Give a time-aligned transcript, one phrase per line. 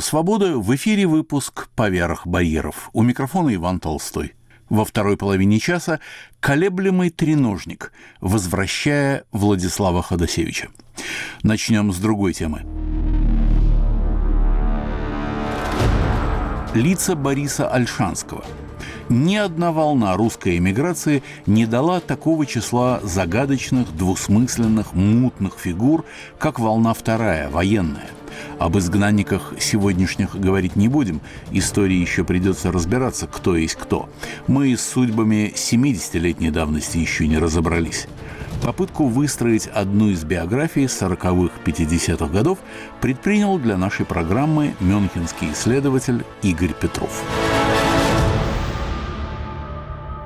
[0.00, 2.90] «Свобода» в эфире выпуск «Поверх барьеров».
[2.92, 4.34] У микрофона Иван Толстой.
[4.68, 6.00] Во второй половине часа
[6.40, 10.68] колеблемый треножник, возвращая Владислава Ходосевича.
[11.42, 12.62] Начнем с другой темы.
[16.74, 18.44] Лица Бориса Альшанского–
[19.08, 26.06] ни одна волна русской эмиграции не дала такого числа загадочных, двусмысленных, мутных фигур,
[26.38, 28.08] как волна вторая, военная.
[28.58, 31.20] Об изгнанниках сегодняшних говорить не будем,
[31.50, 34.08] истории еще придется разбираться, кто есть кто.
[34.46, 38.06] Мы с судьбами 70-летней давности еще не разобрались.
[38.62, 42.58] Попытку выстроить одну из биографий 40-х, 50-х годов
[43.00, 47.24] предпринял для нашей программы мюнхенский исследователь Игорь Петров.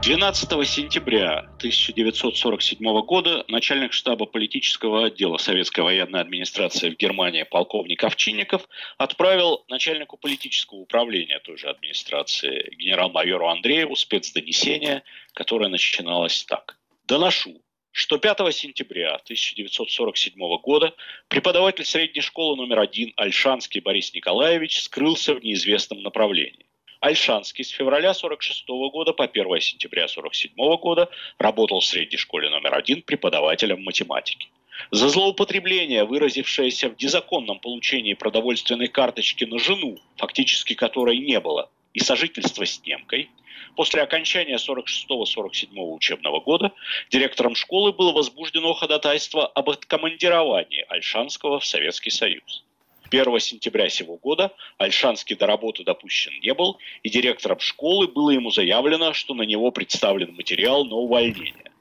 [0.07, 8.69] 12 сентября 1947 года начальник штаба политического отдела Советской военной администрации в Германии полковник Овчинников
[8.99, 15.03] отправил начальнику политического управления той же администрации генерал-майору Андрееву спецдонесение,
[15.35, 16.79] которое начиналось так.
[17.09, 20.95] «Доношу, что 5 сентября 1947 года
[21.27, 26.67] преподаватель средней школы номер один Альшанский Борис Николаевич скрылся в неизвестном направлении.
[27.01, 32.75] Альшанский с февраля 1946 года по 1 сентября 1947 года работал в средней школе номер
[32.75, 34.49] один преподавателем математики.
[34.91, 42.01] За злоупотребление, выразившееся в незаконном получении продовольственной карточки на жену, фактически которой не было, и
[42.01, 43.31] сожительство с немкой,
[43.75, 46.73] после окончания 46-47 учебного года
[47.11, 52.66] директором школы было возбуждено ходатайство об откомандировании Альшанского в Советский Союз.
[53.11, 58.51] 1 сентября сего года Альшанский до работы допущен не был, и директором школы было ему
[58.51, 61.73] заявлено, что на него представлен материал на увольнение.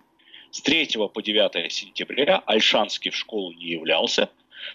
[0.52, 4.30] С 3 по 9 сентября Альшанский в школу не являлся.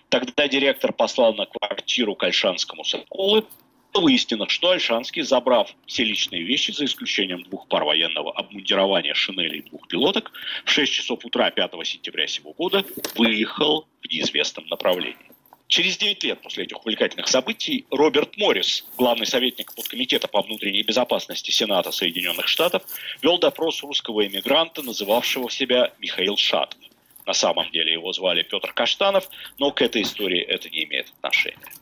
[0.09, 3.45] Тогда директор послал на квартиру к Альшанскому школы.
[3.93, 9.62] Выяснено, что Альшанский, забрав все личные вещи, за исключением двух пар военного обмундирования шинели и
[9.62, 10.31] двух пилоток,
[10.65, 12.84] в 6 часов утра 5 сентября сего года
[13.16, 15.31] выехал в неизвестном направлении.
[15.70, 21.53] Через 9 лет после этих увлекательных событий Роберт Моррис, главный советник подкомитета по внутренней безопасности
[21.53, 22.82] Сената Соединенных Штатов,
[23.22, 26.76] вел допрос русского эмигранта, называвшего себя Михаил Шатов.
[27.25, 29.28] На самом деле его звали Петр Каштанов,
[29.59, 31.72] но к этой истории это не имеет отношения.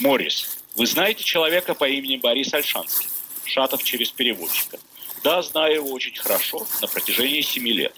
[0.00, 3.06] Моррис, вы знаете человека по имени Борис Альшанский?
[3.44, 4.80] Шатов через переводчика.
[5.22, 7.94] Да, знаю его очень хорошо, на протяжении семи лет.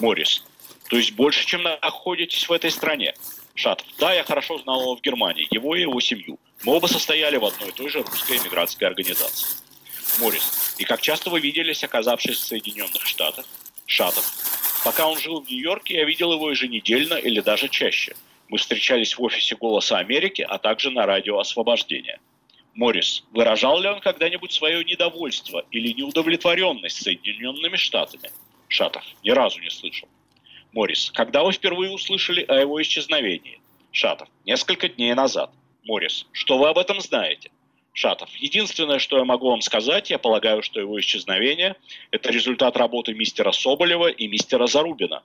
[0.00, 0.42] Моррис,
[0.88, 3.14] то есть больше, чем находитесь в этой стране.
[3.56, 3.86] Шатов.
[3.98, 6.38] Да, я хорошо знал его в Германии, его и его семью.
[6.62, 9.46] Мы оба состояли в одной и той же русской эмигрантской организации.
[10.20, 10.74] Морис.
[10.78, 13.46] И как часто вы виделись, оказавшись в Соединенных Штатах?
[13.86, 14.24] Шатов.
[14.84, 18.14] Пока он жил в Нью-Йорке, я видел его еженедельно или даже чаще.
[18.48, 22.20] Мы встречались в офисе «Голоса Америки», а также на радио «Освобождение».
[22.74, 28.30] Моррис, выражал ли он когда-нибудь свое недовольство или неудовлетворенность Соединенными Штатами?
[28.68, 30.08] Шатов, ни разу не слышал.
[30.76, 33.62] Морис, когда вы впервые услышали о его исчезновении?
[33.92, 35.50] Шатов, несколько дней назад.
[35.84, 37.50] Морис, что вы об этом знаете?
[37.94, 41.76] Шатов, единственное, что я могу вам сказать, я полагаю, что его исчезновение–
[42.10, 45.22] это результат работы мистера Соболева и мистера Зарубина.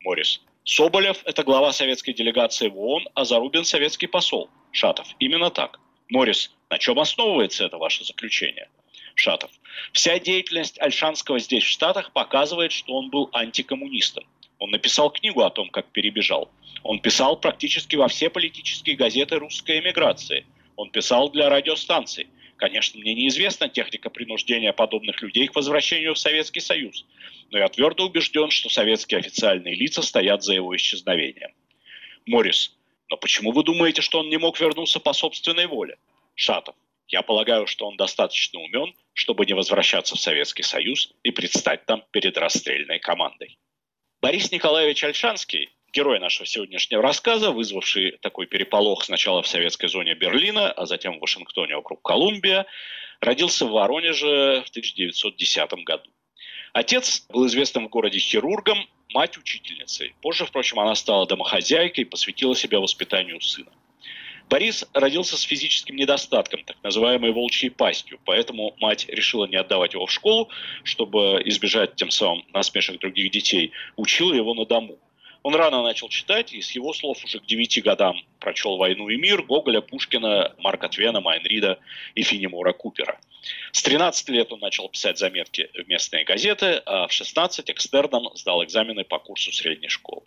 [0.00, 4.48] Морис, Соболев– это глава советской делегации в ООН, а Зарубин– советский посол.
[4.72, 5.80] Шатов, именно так.
[6.08, 8.70] Морис, на чем основывается это ваше заключение?
[9.14, 9.50] Шатов,
[9.92, 14.24] вся деятельность Альшанского здесь, в Штатах, показывает, что он был антикоммунистом.
[14.58, 16.50] Он написал книгу о том, как перебежал.
[16.82, 20.46] Он писал практически во все политические газеты русской эмиграции.
[20.76, 22.28] Он писал для радиостанций.
[22.56, 27.04] Конечно, мне неизвестна техника принуждения подобных людей к возвращению в Советский Союз,
[27.50, 31.52] но я твердо убежден, что советские официальные лица стоят за его исчезновением.
[32.26, 32.76] Морис,
[33.08, 35.98] но почему вы думаете, что он не мог вернуться по собственной воле?
[36.34, 36.74] Шатов,
[37.06, 42.04] я полагаю, что он достаточно умен, чтобы не возвращаться в Советский Союз и предстать там
[42.10, 43.56] перед расстрельной командой.
[44.20, 50.72] Борис Николаевич Альшанский, герой нашего сегодняшнего рассказа, вызвавший такой переполох сначала в советской зоне Берлина,
[50.72, 52.66] а затем в Вашингтоне округ Колумбия,
[53.20, 56.10] родился в Воронеже в 1910 году.
[56.72, 60.16] Отец был известным в городе хирургом, мать учительницей.
[60.20, 63.70] Позже, впрочем, она стала домохозяйкой и посвятила себя воспитанию сына.
[64.48, 70.06] Борис родился с физическим недостатком, так называемой волчьей пастью, поэтому мать решила не отдавать его
[70.06, 70.48] в школу,
[70.84, 74.98] чтобы избежать тем самым насмешек других детей, учила его на дому.
[75.42, 79.16] Он рано начал читать, и с его слов уже к девяти годам прочел «Войну и
[79.16, 81.78] мир» Гоголя, Пушкина, Марка Твена, Майнрида
[82.14, 83.20] и Финемора Купера.
[83.72, 88.64] С 13 лет он начал писать заметки в местные газеты, а в 16 экстерном сдал
[88.64, 90.22] экзамены по курсу средней школы.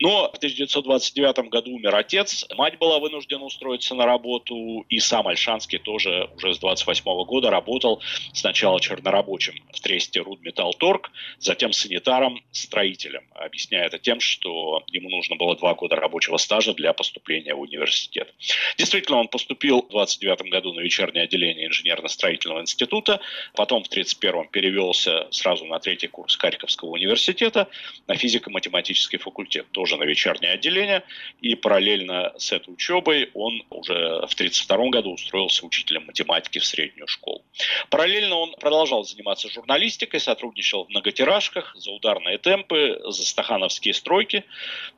[0.00, 5.78] Но в 1929 году умер отец, мать была вынуждена устроиться на работу, и сам Альшанский
[5.78, 8.02] тоже уже с 28 года работал
[8.32, 15.74] сначала чернорабочим в тресте Рудметалторг, затем санитаром-строителем, объясняя это тем, что ему нужно было два
[15.74, 18.34] года рабочего стажа для поступления в университет.
[18.78, 23.20] Действительно, он поступил в 29 году на вечернее отделение инженерно-строительного института,
[23.54, 27.68] потом в 31-м перевелся сразу на третий курс Харьковского университета
[28.06, 29.41] на физико-математический факультет,
[29.72, 31.02] тоже на вечернее отделение,
[31.40, 37.06] и параллельно с этой учебой он уже в 32 году устроился учителем математики в среднюю
[37.08, 37.42] школу.
[37.90, 44.44] Параллельно он продолжал заниматься журналистикой, сотрудничал в многотиражках за ударные темпы, за стахановские стройки,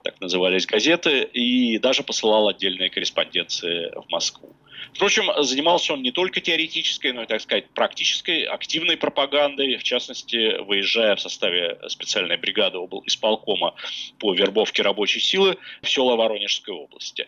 [0.02, 4.54] так назывались газеты, и даже посылал отдельные корреспонденции в Москву.
[4.92, 9.76] Впрочем, занимался он не только теоретической, но и, так сказать, практической, активной пропагандой.
[9.76, 13.74] В частности, выезжая в составе специальной бригады исполкома
[14.18, 17.26] по вербовке рабочей силы в села Воронежской области.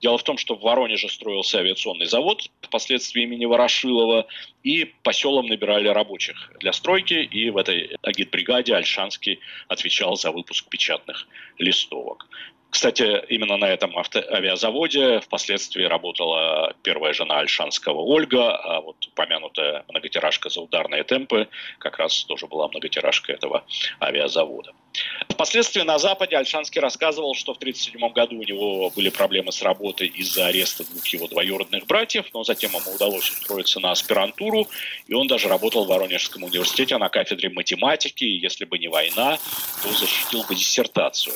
[0.00, 4.26] Дело в том, что в Воронеже строился авиационный завод, впоследствии имени Ворошилова,
[4.62, 10.68] и по селам набирали рабочих для стройки, и в этой агитбригаде Альшанский отвечал за выпуск
[10.68, 11.26] печатных
[11.58, 12.26] листовок.
[12.70, 19.84] Кстати, именно на этом авто- авиазаводе впоследствии работала первая жена Альшанского Ольга, а вот упомянутая
[19.88, 21.48] многотиражка за ударные темпы
[21.78, 23.64] как раз тоже была многотиражка этого
[24.00, 24.72] авиазавода.
[25.30, 30.08] Впоследствии на Западе Альшанский рассказывал, что в 1937 году у него были проблемы с работой
[30.08, 34.66] из-за ареста двух его двоюродных братьев, но затем ему удалось устроиться на аспирантуру,
[35.06, 39.38] и он даже работал в Воронежском университете на кафедре математики, и если бы не война,
[39.82, 41.34] то защитил бы диссертацию.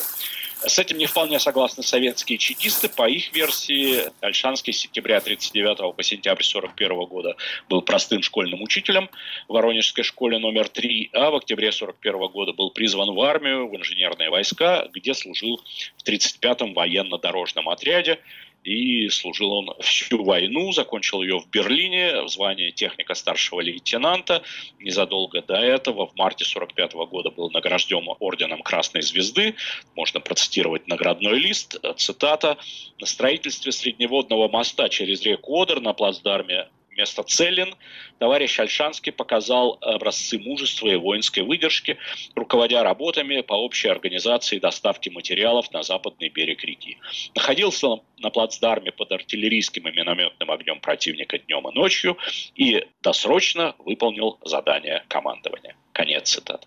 [0.64, 2.88] С этим не вполне согласны советские чекисты.
[2.88, 7.36] По их версии, Альшанский с сентября 1939 по сентябрь 1941 года
[7.68, 9.10] был простым школьным учителем
[9.48, 13.76] в Воронежской школе номер 3, а в октябре 1941 года был призван в армию, в
[13.76, 15.60] инженерные войска, где служил
[15.96, 18.20] в 35-м военно-дорожном отряде
[18.64, 24.42] и служил он всю войну, закончил ее в Берлине в звании техника старшего лейтенанта.
[24.78, 29.56] Незадолго до этого, в марте 45 года, был награжден орденом Красной Звезды.
[29.96, 32.58] Можно процитировать наградной лист, цитата.
[32.98, 37.74] «На строительстве средневодного моста через реку Одер на плацдарме вместо Целин,
[38.18, 41.98] товарищ Альшанский показал образцы мужества и воинской выдержки,
[42.34, 46.98] руководя работами по общей организации доставки материалов на западный берег реки.
[47.34, 52.16] Находился на плацдарме под артиллерийским и минометным огнем противника днем и ночью
[52.54, 55.76] и досрочно выполнил задание командования.
[55.92, 56.66] Конец цитаты.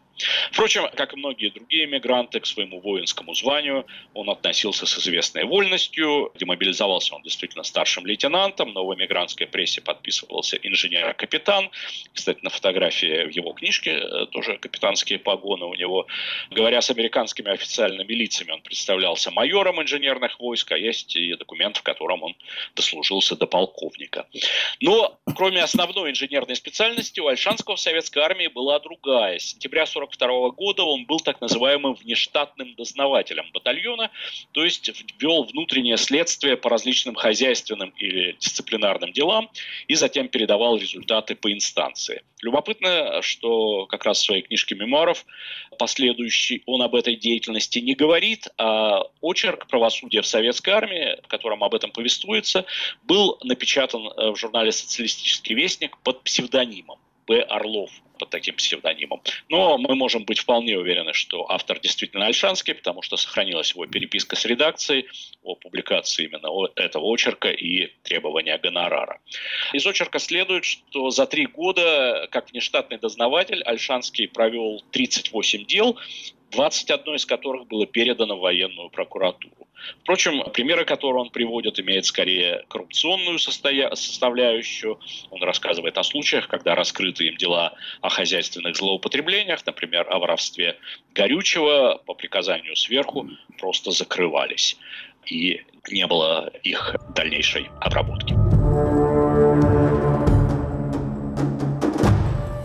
[0.52, 6.32] Впрочем, как и многие другие мигранты, к своему воинскому званию он относился с известной вольностью.
[6.36, 11.70] Демобилизовался он действительно старшим лейтенантом, но в эмигрантской прессе подписывался инженер-капитан.
[12.14, 16.08] Кстати, на фотографии в его книжке э, тоже капитанские погоны у него.
[16.50, 21.84] Говоря с американскими официальными лицами, он представлялся майором инженерных войск, а есть и документ, в
[21.84, 22.36] котором он
[22.76, 24.28] дослужился до полковника.
[24.80, 29.40] Но, кроме основной инженерной специальности, у Альшанского в советской армии была другая.
[29.40, 34.12] С сентября 40 1942 года он был так называемым внештатным дознавателем батальона,
[34.52, 39.50] то есть вел внутреннее следствие по различным хозяйственным или дисциплинарным делам
[39.88, 42.24] и затем передавал результаты по инстанции.
[42.42, 45.26] Любопытно, что как раз в своей книжке мемуаров
[45.80, 51.64] последующий он об этой деятельности не говорит, а очерк «Правосудие в советской армии», в котором
[51.64, 52.66] об этом повествуется,
[53.04, 57.42] был напечатан в журнале «Социалистический вестник» под псевдонимом П.
[57.42, 59.22] Орлов под таким псевдонимом.
[59.50, 64.36] Но мы можем быть вполне уверены, что автор действительно Альшанский, потому что сохранилась его переписка
[64.36, 65.08] с редакцией
[65.44, 69.20] о публикации именно этого очерка и требования гонорара.
[69.74, 76.00] Из очерка следует, что за три года, как внештатный дознаватель, Альшанский провел 38 дел,
[76.56, 79.68] 21 из которых было передано в военную прокуратуру.
[80.02, 85.00] Впрочем, примеры, которые он приводит, имеют скорее коррупционную составляющую.
[85.32, 90.78] Он рассказывает о случаях, когда раскрыты им дела о хозяйственных злоупотреблениях, например, о воровстве
[91.14, 94.78] горючего, по приказанию сверху просто закрывались.
[95.26, 98.45] И не было их дальнейшей обработки.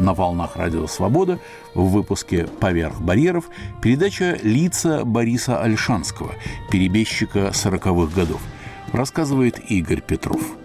[0.01, 1.39] На волнах Радио Свобода
[1.75, 3.45] в выпуске «Поверх барьеров»
[3.83, 6.35] передача «Лица Бориса Альшанского»,
[6.71, 8.41] перебежчика сороковых годов.
[8.93, 10.60] Рассказывает Игорь Петров.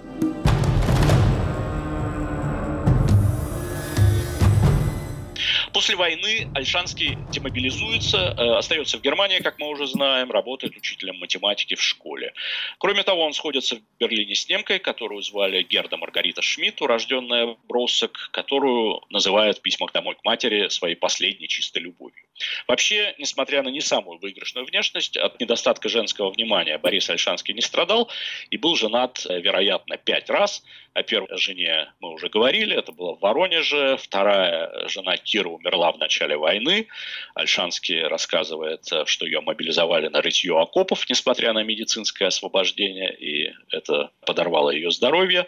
[5.75, 11.75] После войны Альшанский демобилизуется, э, остается в Германии, как мы уже знаем, работает учителем математики
[11.75, 12.33] в школе.
[12.77, 18.29] Кроме того, он сходится в Берлине с немкой, которую звали Герда Маргарита Шмидт, урожденная Броссек,
[18.31, 22.24] которую называют в письмах домой к матери своей последней чистой любовью.
[22.67, 28.11] Вообще, несмотря на не самую выигрышную внешность, от недостатка женского внимания Борис Альшанский не страдал
[28.49, 30.63] и был женат, э, вероятно, пять раз.
[30.93, 33.97] О первой жене мы уже говорили, это было в Воронеже.
[33.97, 36.87] Вторая жена Кира умерла в начале войны.
[37.35, 44.11] Альшанский рассказывает, э, что ее мобилизовали на рытье окопов, несмотря на медицинское освобождение, и это
[44.25, 45.47] подорвало ее здоровье.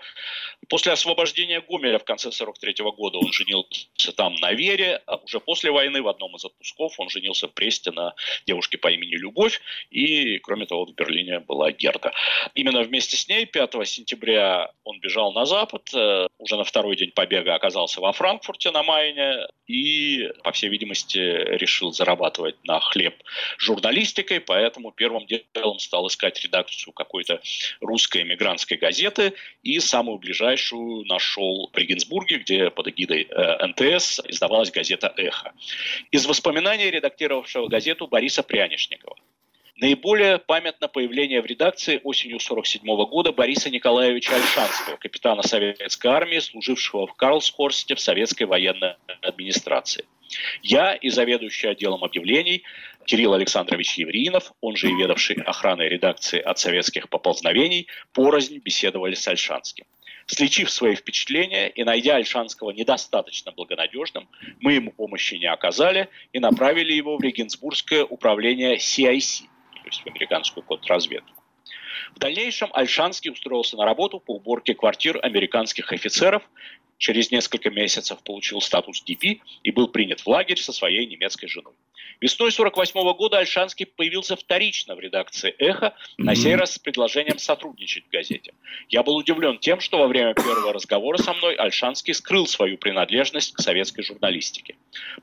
[0.70, 5.72] После освобождения Гомеля в конце 1943 года он женился там на Вере, а уже после
[5.72, 8.14] войны в одном из отпусков он женился в Бресте на
[8.46, 12.12] девушке по имени Любовь, и, кроме того, в Берлине была Герда.
[12.54, 17.12] Именно вместе с ней 5 сентября он бежал на запад, э, уже на второй день
[17.12, 23.16] побега оказался во Франкфурте на Майне и, по всей видимости, решил зарабатывать на хлеб
[23.58, 27.42] журналистикой, поэтому первым делом стал искать редакцию какой-то
[27.82, 34.72] русской эмигрантской газеты и самую ближайшую нашел в Регенсбурге, где под эгидой э, НТС издавалась
[34.72, 35.54] газета «Эхо».
[36.12, 39.16] Из воспоминаний редактировавшего газету Бориса Прянишникова.
[39.80, 47.06] Наиболее памятно появление в редакции осенью 1947 года Бориса Николаевича Альшанского, капитана советской армии, служившего
[47.06, 50.06] в Карлсхорсте в советской военной администрации.
[50.64, 52.64] Я и заведующий отделом объявлений
[53.06, 59.28] Кирилл Александрович Евриинов, он же и ведавший охраной редакции от советских поползновений, порознь беседовали с
[59.28, 59.86] Альшанским.
[60.28, 64.28] Слечив свои впечатления и найдя Альшанского недостаточно благонадежным,
[64.60, 70.08] мы ему помощи не оказали и направили его в Регенсбургское управление CIC, то есть в
[70.08, 71.44] американскую контрразведку.
[72.14, 76.44] В дальнейшем Альшанский устроился на работу по уборке квартир американских офицеров
[76.98, 81.74] через несколько месяцев получил статус ДП и был принят в лагерь со своей немецкой женой.
[82.20, 88.06] Весной 1948 года Альшанский появился вторично в редакции «Эхо», на сей раз с предложением сотрудничать
[88.06, 88.54] в газете.
[88.90, 93.54] Я был удивлен тем, что во время первого разговора со мной Альшанский скрыл свою принадлежность
[93.54, 94.76] к советской журналистике.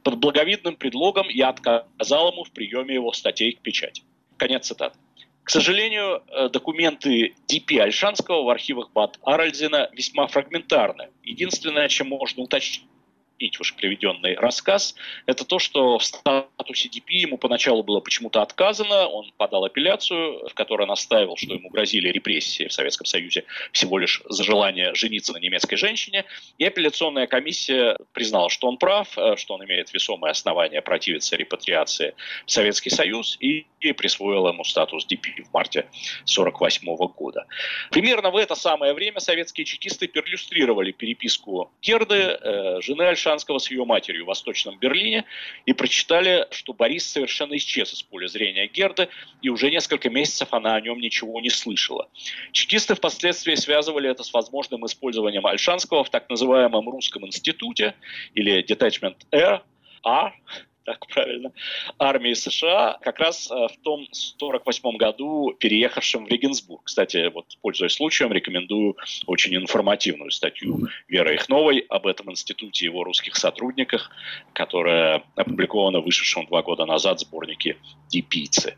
[0.02, 4.02] Под благовидным предлогом я отказал ему в приеме его статей к печати.
[4.36, 4.96] Конец цитаты.
[5.44, 11.10] К сожалению, э, документы ДП Альшанского в архивах Бат Аральзина весьма фрагментарны.
[11.22, 12.88] Единственное, чем можно уточнить
[13.34, 14.94] объяснить ваш приведенный рассказ,
[15.26, 20.54] это то, что в статусе ДП ему поначалу было почему-то отказано, он подал апелляцию, в
[20.54, 25.38] которой настаивал, что ему грозили репрессии в Советском Союзе всего лишь за желание жениться на
[25.38, 26.24] немецкой женщине,
[26.58, 32.14] и апелляционная комиссия признала, что он прав, э, что он имеет весомое основание противиться репатриации
[32.46, 37.46] в Советский Союз и присвоила ему статус ДП в марте 1948 года.
[37.90, 43.70] Примерно в это самое время советские чекисты перлюстрировали переписку Герды, э, жены Альшана Лубянского с
[43.70, 45.24] ее матерью в Восточном Берлине
[45.66, 49.08] и прочитали, что Борис совершенно исчез из поля зрения Герды,
[49.42, 52.08] и уже несколько месяцев она о нем ничего не слышала.
[52.52, 57.94] Чекисты впоследствии связывали это с возможным использованием Альшанского в так называемом русском институте
[58.34, 59.60] или Detachment Air,
[60.04, 60.32] а
[60.84, 61.52] так правильно,
[61.98, 66.82] армии США, как раз э, в том 48 году переехавшим в Регенсбург.
[66.84, 73.36] Кстати, вот пользуясь случаем, рекомендую очень информативную статью Веры Ихновой об этом институте его русских
[73.36, 74.10] сотрудниках,
[74.52, 77.76] которая опубликована вышедшем два года назад в сборнике
[78.08, 78.76] «Дипийцы».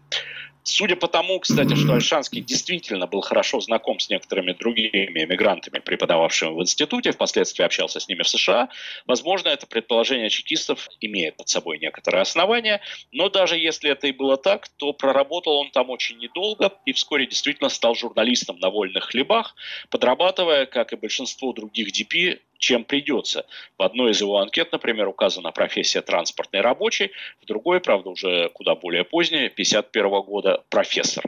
[0.68, 6.50] Судя по тому, кстати, что Альшанский действительно был хорошо знаком с некоторыми другими эмигрантами, преподававшими
[6.50, 8.68] в институте, впоследствии общался с ними в США,
[9.06, 12.80] возможно, это предположение чекистов имеет под собой некоторые основания,
[13.12, 17.28] но даже если это и было так, то проработал он там очень недолго и вскоре
[17.28, 19.54] действительно стал журналистом на вольных хлебах,
[19.88, 23.46] подрабатывая, как и большинство других DP, чем придется.
[23.78, 27.10] В одной из его анкет, например, указана профессия транспортный рабочий,
[27.42, 31.24] в другой, правда, уже куда более поздней, 51 года, профессор.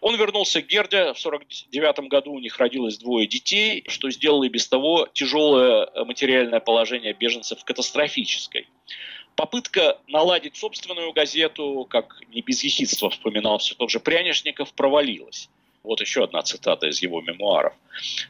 [0.00, 4.48] Он вернулся к Герде, в 49 году у них родилось двое детей, что сделало и
[4.48, 8.68] без того тяжелое материальное положение беженцев катастрофической.
[9.36, 15.48] Попытка наладить собственную газету, как не без ехидства все тот же Прянишников, провалилась.
[15.88, 17.72] Вот еще одна цитата из его мемуаров.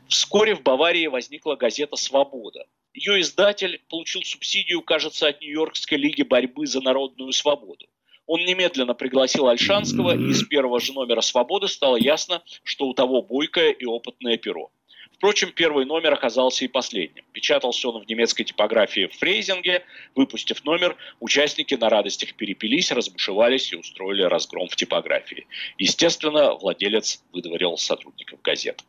[0.07, 2.65] Вскоре в Баварии возникла газета «Свобода».
[2.95, 7.87] Ее издатель получил субсидию, кажется, от Нью-Йоркской лиги борьбы за народную свободу.
[8.27, 13.23] Он немедленно пригласил Альшанского, и из первого же номера «Свободы» стало ясно, что у того
[13.23, 14.71] бойкое и опытное перо.
[15.19, 17.25] Впрочем, первый номер оказался и последним.
[17.33, 19.85] Печатался он в немецкой типографии в Фрейзинге.
[20.15, 25.49] Выпустив номер, участники на радостях перепились, разбушевались и устроили разгром в типографии.
[25.77, 28.85] Естественно, владелец выдворил сотрудников газет.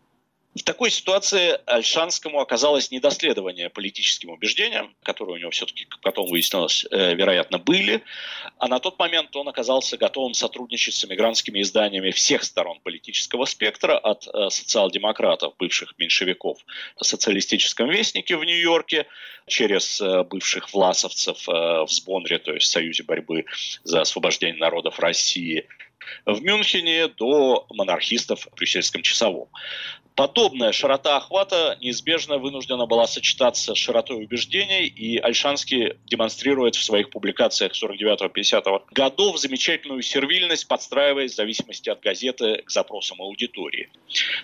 [0.56, 7.14] В такой ситуации Альшанскому оказалось недоследование политическим убеждениям, которые у него все-таки потом выяснилось, э,
[7.14, 8.02] вероятно, были.
[8.58, 13.96] А на тот момент он оказался готовым сотрудничать с эмигрантскими изданиями всех сторон политического спектра,
[14.00, 16.58] от э, социал-демократов, бывших меньшевиков,
[16.98, 19.06] в социалистическом вестнике в Нью-Йорке,
[19.46, 23.46] через э, бывших власовцев в Сбонре, то есть в Союзе борьбы
[23.84, 25.68] за освобождение народов России,
[26.26, 29.50] в Мюнхене до монархистов в брюссельском часовом.
[30.20, 37.10] Подобная широта охвата неизбежно вынуждена была сочетаться с широтой убеждений, и Альшанский демонстрирует в своих
[37.10, 43.88] публикациях 49-50 годов замечательную сервильность, подстраиваясь в зависимости от газеты к запросам аудитории.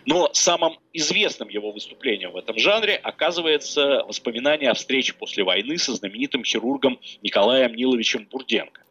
[0.05, 5.93] Но самым известным его выступлением в этом жанре оказывается воспоминание о встрече после войны со
[5.93, 8.85] знаменитым хирургом Николаем Ниловичем Бурденко.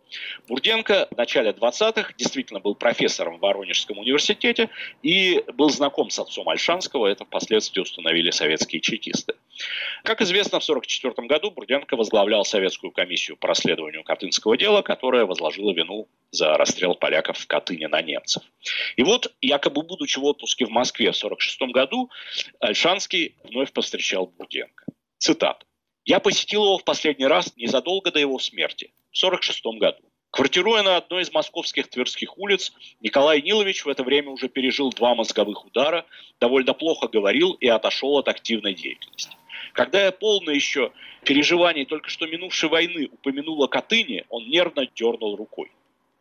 [0.48, 4.70] Бурденко в начале 20-х действительно был профессором в Воронежском университете
[5.02, 9.34] и был знаком с отцом Альшанского, это впоследствии установили советские чекисты.
[10.02, 15.72] Как известно, в 1944 году Бурденко возглавлял советскую комиссию по расследованию Катынского дела, которая возложила
[15.72, 18.42] вину за расстрел поляков в Катыни на немцев.
[18.96, 22.10] И вот, якобы будучи в отпуске в Москве в 1946 году,
[22.60, 24.84] Альшанский вновь повстречал Бурденко.
[25.18, 25.64] Цитат.
[26.04, 29.98] «Я посетил его в последний раз незадолго до его смерти, 1946 году.
[30.30, 35.14] Квартируя на одной из московских тверских улиц, Николай Нилович в это время уже пережил два
[35.14, 36.04] мозговых удара,
[36.40, 39.36] довольно плохо говорил и отошел от активной деятельности.
[39.72, 40.90] Когда я полно еще
[41.24, 45.70] переживаний только что минувшей войны упомянул о Катыни, он нервно дернул рукой.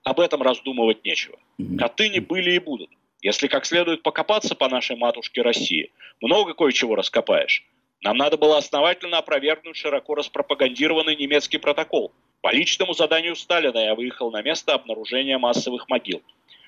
[0.04, 1.40] Об этом раздумывать нечего.
[1.80, 2.92] Катыни были и будут.
[3.24, 7.66] Если как следует покопаться по нашей матушке России, много кое-чего раскопаешь.
[8.02, 12.12] Нам надо было основательно опровергнуть широко распропагандированный немецкий протокол–
[12.44, 16.22] по личному заданию Сталина я выехал на место обнаружения массовых могил.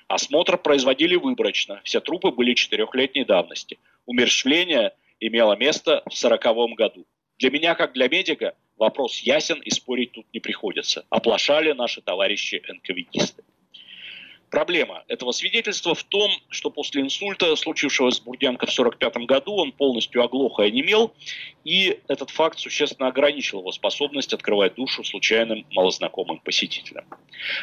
[0.08, 1.82] Осмотр производили выборочно.
[1.84, 3.78] Все трупы были четырехлетней давности.
[4.06, 7.04] Умерщвление имело место в сороковом году.
[7.38, 11.04] Для меня, как для медика, вопрос ясен и спорить тут не приходится.
[11.10, 13.44] Оплошали наши товарищи НКВДисты.
[14.48, 19.72] Проблема этого свидетельства в том, что после инсульта, случившегося с Бурденко в 1945 году, он
[19.72, 21.12] полностью оглох и онемел,
[21.66, 27.04] и этот факт существенно ограничил его способность открывать душу случайным малознакомым посетителям.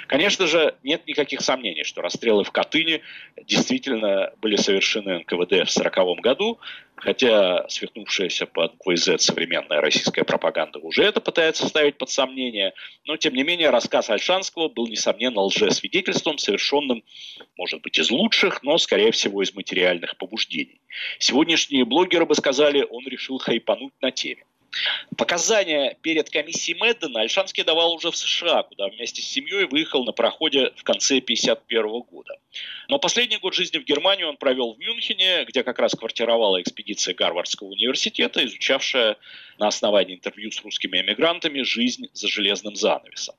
[0.07, 3.01] Конечно же, нет никаких сомнений, что расстрелы в Катыни
[3.45, 6.59] действительно были совершены НКВД в 1940 году,
[6.95, 12.73] хотя свихнувшаяся под буквой Z современная российская пропаганда уже это пытается ставить под сомнение,
[13.05, 17.03] но тем не менее рассказ Альшанского был, несомненно, лжесвидетельством, совершенным,
[17.57, 20.81] может быть, из лучших, но, скорее всего, из материальных побуждений.
[21.19, 24.43] Сегодняшние блогеры бы сказали, он решил хайпануть на теме.
[25.17, 30.11] Показания перед комиссией Мэддена Альшанский давал уже в США, куда вместе с семьей выехал на
[30.11, 32.39] проходе в конце 1951 года.
[32.89, 37.13] Но последний год жизни в Германии он провел в Мюнхене, где как раз квартировала экспедиция
[37.13, 39.17] Гарвардского университета, изучавшая
[39.59, 43.35] на основании интервью с русскими эмигрантами жизнь за железным занавесом.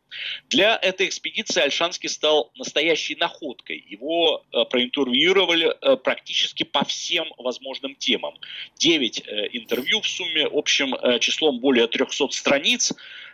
[0.49, 3.85] Для этой экспедиции Альшанский стал настоящей находкой.
[3.87, 8.35] Его э, проинтервьюировали э, практически по всем возможным темам.
[8.77, 12.93] Девять э, интервью в сумме общим числом более 300 страниц.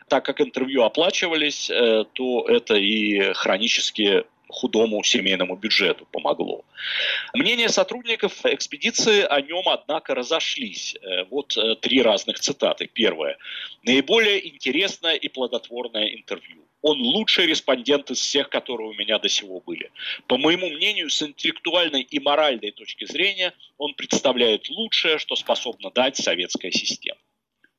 [0.09, 6.65] Так как интервью оплачивались, то это и хронические худому семейному бюджету помогло.
[7.35, 10.97] Мнения сотрудников экспедиции о нем, однако, разошлись.
[11.03, 12.87] Э, вот э, три разных цитаты.
[12.87, 13.39] Первое.
[13.83, 16.65] Наиболее интересное и плодотворное интервью.
[16.83, 19.91] Он лучший респондент из всех, которые у меня до сего были.
[20.27, 26.17] По моему мнению, с интеллектуальной и моральной точки зрения, он представляет лучшее, что способна дать
[26.17, 27.19] советская система.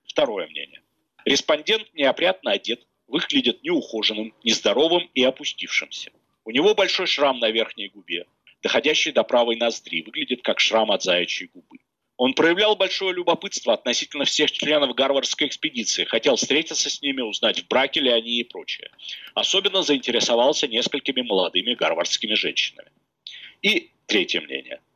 [0.06, 0.82] Второе мнение.
[1.26, 6.12] Респондент неопрятно одет, выглядит неухоженным, нездоровым и опустившимся.
[6.44, 8.26] У него большой шрам на верхней губе,
[8.62, 11.78] доходящий до правой ноздри, выглядит как шрам от заячьей губы.
[12.18, 17.68] Он проявлял большое любопытство относительно всех членов Гарвардской экспедиции, хотел встретиться с ними, узнать, в
[17.68, 18.92] браке ли они и прочее.
[19.34, 22.92] Особенно заинтересовался несколькими молодыми гарвардскими женщинами.
[23.64, 24.82] И третье мнение–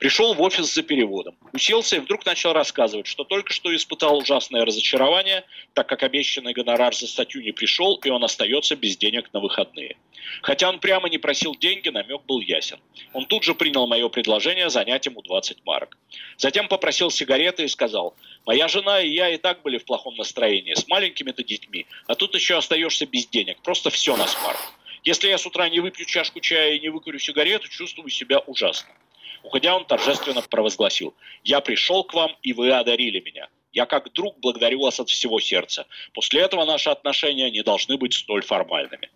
[0.00, 1.36] Пришел в офис за переводом.
[1.52, 6.94] Уселся и вдруг начал рассказывать, что только что испытал ужасное разочарование, так как обещанный гонорар
[6.94, 9.98] за статью не пришел, и он остается без денег на выходные.
[10.40, 12.78] Хотя он прямо не просил деньги, намек был ясен.
[13.12, 15.98] Он тут же принял мое предложение занять ему 20 марок.
[16.38, 18.14] Затем попросил сигареты и сказал,
[18.46, 22.34] «Моя жена и я и так были в плохом настроении, с маленькими-то детьми, а тут
[22.34, 24.60] еще остаешься без денег, просто все на смарт.
[25.04, 28.94] Если я с утра не выпью чашку чая и не выкурю сигарету, чувствую себя ужасно.
[29.42, 33.48] Уходя, он торжественно провозгласил, «Я пришел к вам, и вы одарили меня.
[33.72, 35.86] Я как друг благодарю вас от всего сердца.
[36.12, 39.10] После этого наши отношения не должны быть столь формальными».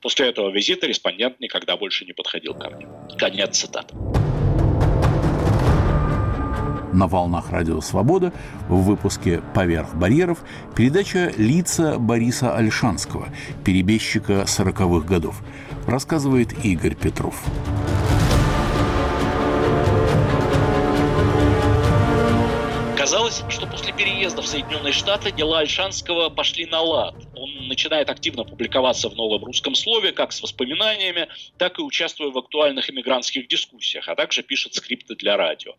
[0.00, 2.88] После этого визита респондент никогда больше не подходил ко мне.
[3.18, 3.94] Конец цитаты.
[6.92, 8.32] на волнах Радио Свобода
[8.68, 10.44] в выпуске «Поверх барьеров»
[10.76, 13.28] передача «Лица Бориса Альшанского»,
[13.64, 15.42] перебежчика сороковых годов,
[15.86, 17.42] рассказывает Игорь Петров.
[23.12, 27.14] Казалось, что после переезда в Соединенные Штаты дела Альшанского пошли на лад.
[27.36, 32.38] Он начинает активно публиковаться в новом русском слове, как с воспоминаниями, так и участвуя в
[32.38, 35.74] актуальных иммигрантских дискуссиях, а также пишет скрипты для радио.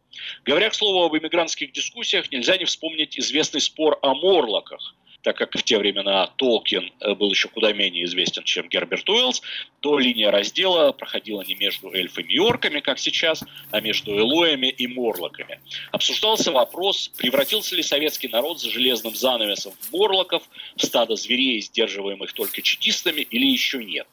[0.45, 4.93] Говоря, к слову, об иммигрантских дискуссиях, нельзя не вспомнить известный спор о Морлоках–
[5.23, 9.41] так как в те времена Толкин э, был еще куда менее известен, чем Герберт Уэллс,
[9.83, 14.87] то линия раздела проходила не между эльфами и орками, как сейчас, а между элоями и
[14.87, 15.59] морлоками.
[15.91, 20.43] Обсуждался вопрос, превратился ли советский народ за железным занавесом в морлоков,
[20.77, 24.07] в стадо зверей, сдерживаемых только чекистами, или еще нет.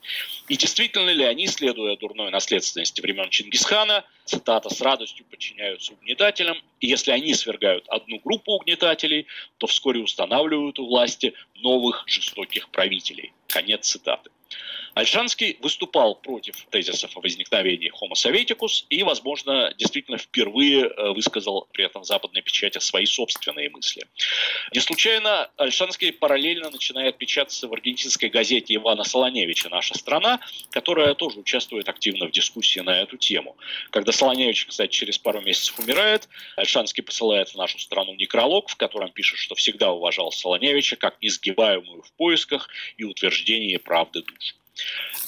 [0.49, 6.89] И действительно ли они, следуя дурной наследственности времен Чингисхана, цитата, с радостью подчиняются угнетателям, и
[6.89, 9.29] если они свергают одну группу угнетателей,
[9.59, 13.33] то вскоре устанавливают у власти новых жестоких правителей.
[13.51, 14.31] Конец цитаты.
[14.95, 21.85] Альшанский выступал против тезисов о возникновении Homo советикус и, возможно, действительно впервые э, высказал при
[21.85, 24.07] этом западной печати свои собственные мысли.
[24.75, 31.39] Не случайно Альшанский параллельно начинает печататься в аргентинской газете Ивана Солоневича «Наша страна», которая тоже
[31.39, 33.57] участвует активно в дискуссии на эту тему.
[33.91, 39.13] Когда Солоневич, кстати, через пару месяцев умирает, Альшанский посылает в нашу страну некролог, в котором
[39.13, 43.05] пишет, что всегда уважал Солоневича как несгибаемую в поисках и
[43.41, 44.57] утверждении правды душ.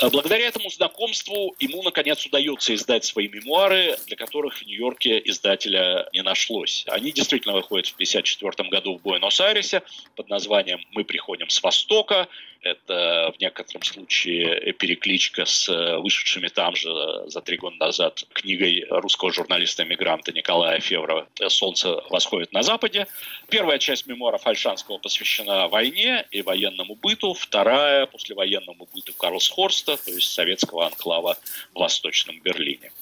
[0.00, 6.08] Э, благодаря этому знакомству ему, наконец, удается издать свои мемуары, для которых в Нью-Йорке издателя
[6.12, 6.84] не нашлось.
[6.88, 9.82] Они действительно выходят в 1954 году в Буэнос-Айресе
[10.16, 12.28] под названием «Мы приходим с Востока»,
[12.62, 16.90] это в некотором случае перекличка с э, вышедшими там же
[17.26, 23.08] за три года назад книгой русского журналиста-эмигранта Николая Февра «Солнце восходит на Западе».
[23.48, 30.32] Первая часть мемуаров Альшанского посвящена войне и военному быту, вторая– послевоенному быту Карлсхорста, то есть
[30.32, 31.36] советского анклава
[31.74, 32.92] в Восточном Берлине.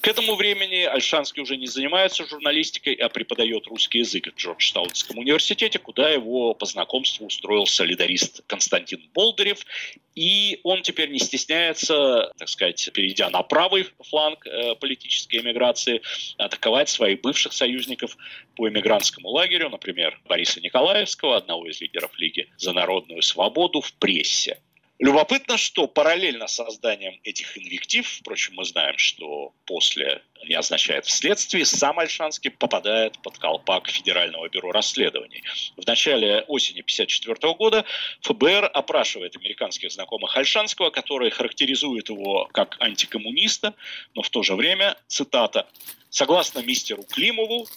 [0.00, 5.78] К этому времени Альшанский уже не занимается журналистикой, а преподает русский язык в Джорджтаунском университете,
[5.78, 9.66] куда его по знакомству устроил солидарист Константин Болдырев.
[10.14, 16.00] И он теперь не стесняется, так сказать, перейдя на правый фланг э, политической эмиграции,
[16.38, 18.16] атаковать своих бывших союзников
[18.56, 24.58] по эмигрантскому лагерю, например, Бориса Николаевского, одного из лидеров Лиги за народную свободу, в прессе.
[25.00, 31.64] Любопытно, что параллельно с созданием этих инвектив, впрочем, мы знаем, что после не означает вследствие,
[31.64, 35.42] сам Альшанский попадает под колпак Федерального бюро расследований.
[35.78, 37.86] В начале осени 1954 года
[38.20, 43.74] ФБР опрашивает американских знакомых Альшанского, которые характеризуют его как антикоммуниста,
[44.14, 45.66] но в то же время, цитата,
[46.10, 47.68] Согласно мистеру Климову,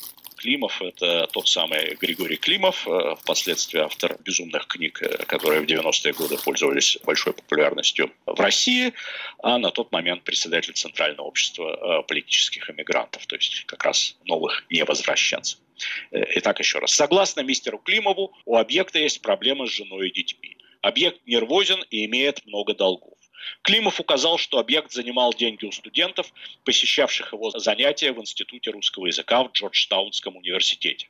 [0.44, 6.12] Климов, это тот самый Григорий Климов, э, впоследствии автор безумных книг, э, которые в 90-е
[6.12, 8.92] годы пользовались большой популярностью в России,
[9.42, 14.66] а на тот момент председатель Центрального общества э, политических эмигрантов, то есть как раз новых
[14.70, 15.60] невозвращенцев.
[16.12, 16.92] Итак, еще раз.
[16.92, 20.58] Согласно мистеру Климову, у объекта есть проблемы с женой и детьми.
[20.82, 23.18] Объект нервозен и имеет много долгов.
[23.62, 26.32] Климов указал, что объект занимал деньги у студентов,
[26.64, 31.08] посещавших его занятия в Институте русского языка в Джорджтаунском университете.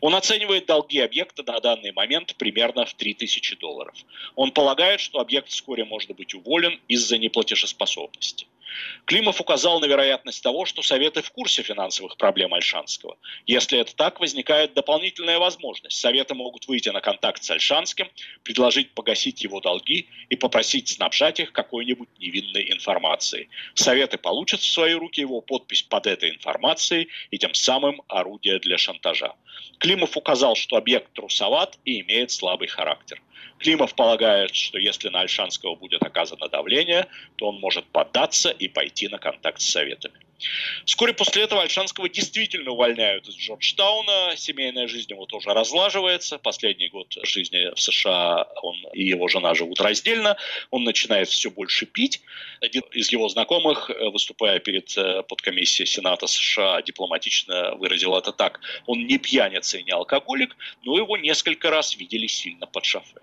[0.00, 3.94] Он оценивает долги объекта на данный момент примерно в 3000 долларов.
[4.34, 8.46] Он полагает, что объект вскоре может быть уволен из-за неплатежеспособности.
[9.04, 13.16] Климов указал на вероятность того, что Советы в курсе финансовых проблем Альшанского.
[13.46, 15.98] Если это так, возникает дополнительная возможность.
[15.98, 18.08] Советы могут выйти на контакт с Альшанским,
[18.42, 23.48] предложить погасить его долги и попросить снабжать их какой-нибудь невинной информацией.
[23.74, 28.78] Советы получат в свои руки его подпись под этой информацией и тем самым орудие для
[28.78, 29.34] шантажа.
[29.78, 33.20] Климов указал, что объект трусоват и имеет слабый характер.
[33.58, 39.08] Климов полагает, что если на Альшанского будет оказано давление, то он может поддаться и пойти
[39.08, 40.23] на контакт с Советами.
[40.84, 44.34] Вскоре после этого Альшанского действительно увольняют из Джорджтауна.
[44.36, 46.38] Семейная жизнь его тоже разлаживается.
[46.38, 50.36] Последний год жизни в США он и его жена живут раздельно.
[50.70, 52.20] Он начинает все больше пить.
[52.60, 58.60] Один из его знакомых, выступая перед э, подкомиссией Сената США, дипломатично выразил это так.
[58.86, 63.20] Он не пьяница и не алкоголик, но его несколько раз видели сильно под шофе.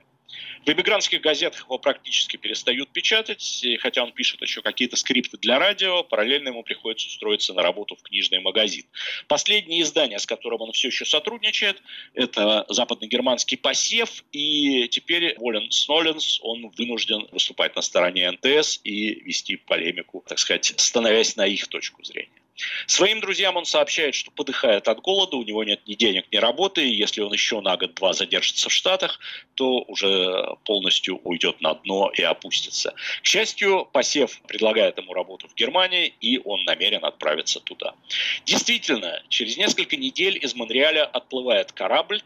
[0.65, 6.03] В эмигрантских газетах его практически перестают печатать, хотя он пишет еще какие-то скрипты для радио,
[6.03, 8.85] параллельно ему приходится устроиться на работу в книжный магазин.
[9.27, 11.81] Последнее издание, с которым он все еще сотрудничает,
[12.13, 19.55] это западногерманский посев, и теперь Волен Сноленс, он вынужден выступать на стороне НТС и вести
[19.55, 22.40] полемику, так сказать, становясь на их точку зрения.
[22.87, 26.87] Своим друзьям он сообщает, что подыхает от голода, у него нет ни денег, ни работы,
[26.87, 29.19] и если он еще на год-два задержится в Штатах,
[29.55, 32.93] то уже полностью уйдет на дно и опустится.
[33.21, 37.93] К счастью, Посев предлагает ему работу в Германии, и он намерен отправиться туда.
[38.45, 42.21] Действительно, через несколько недель из Монреаля отплывает корабль,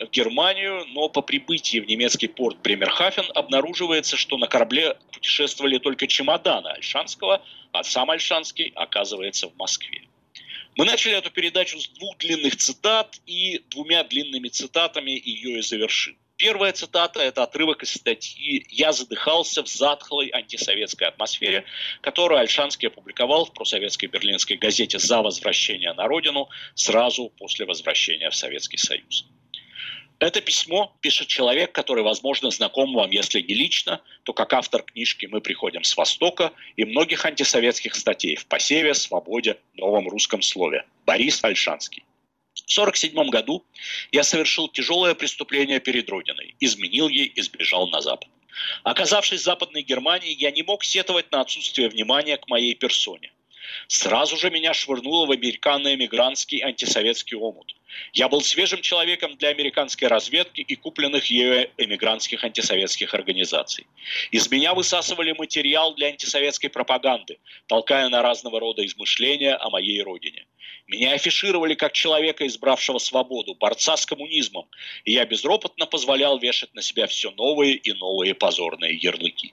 [0.00, 6.06] в Германию, но по прибытии в немецкий порт Бремерхафен обнаруживается, что на корабле путешествовали только
[6.06, 10.02] чемоданы Альшанского, а сам Альшанский оказывается в Москве.
[10.76, 16.16] Мы начали эту передачу с двух длинных цитат и двумя длинными цитатами ее и завершим.
[16.36, 21.66] Первая цитата– это отрывок из статьи «Я задыхался в затхлой антисоветской атмосфере»,
[22.00, 28.34] которую Альшанский опубликовал в просоветской берлинской газете «За возвращение на родину» сразу после возвращения в
[28.34, 29.26] Советский Союз.
[30.20, 35.24] Это письмо пишет человек, который, возможно, знаком вам, если не лично, то как автор книжки
[35.24, 41.42] «Мы приходим с Востока» и многих антисоветских статей в «Посеве», «Свободе», «Новом русском слове» Борис
[41.42, 42.04] Альшанский.
[42.52, 43.64] В 1947 году
[44.12, 48.28] я совершил тяжелое преступление перед Родиной, изменил ей и сбежал на Запад.
[48.82, 53.32] Оказавшись в Западной Германии, я не мог сетовать на отсутствие внимания к моей персоне.
[53.88, 57.74] Сразу же меня швырнуло в американо-эмигрантский антисоветский омут.
[58.12, 63.86] Я был свежим человеком для американской разведки и купленных ею эмигрантских антисоветских организаций.
[64.30, 70.46] Из меня высасывали материал для антисоветской пропаганды, толкая на разного рода измышления о моей родине.
[70.86, 74.68] Меня афишировали как человека, избравшего свободу, борца с коммунизмом,
[75.04, 79.52] и я безропотно позволял вешать на себя все новые и новые позорные ярлыки.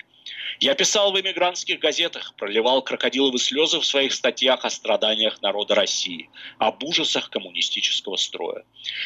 [0.60, 6.30] Я писал в эмигрантских газетах, проливал крокодиловые слезы в своих статьях о страданиях народа России,
[6.58, 8.64] об ужасах коммунистического строя.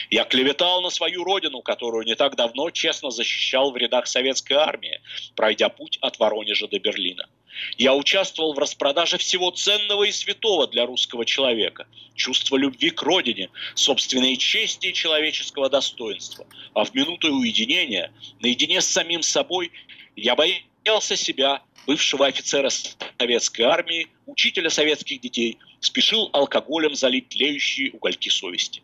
[0.09, 5.01] Я клеветал на свою родину, которую не так давно честно защищал в рядах советской армии,
[5.35, 7.27] пройдя путь от Воронежа до Берлина.
[7.77, 11.85] Я участвовал в распродаже всего ценного и святого для русского человека.
[12.15, 16.47] Чувство любви к родине, собственной чести и человеческого достоинства.
[16.73, 19.71] А в минуту уединения, наедине с самим собой,
[20.15, 27.91] я боюсь боялся себя, бывшего офицера советской армии, учителя советских детей, спешил алкоголем залить тлеющие
[27.91, 28.81] угольки совести.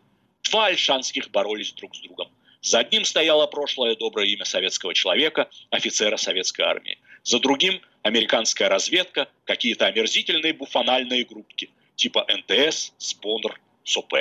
[0.50, 2.28] Два альшанских боролись друг с другом.
[2.60, 6.98] За одним стояло прошлое доброе имя советского человека, офицера советской армии.
[7.22, 14.14] За другим– американская разведка, какие-то омерзительные буфональные группки, типа НТС, СПОНР, СОП.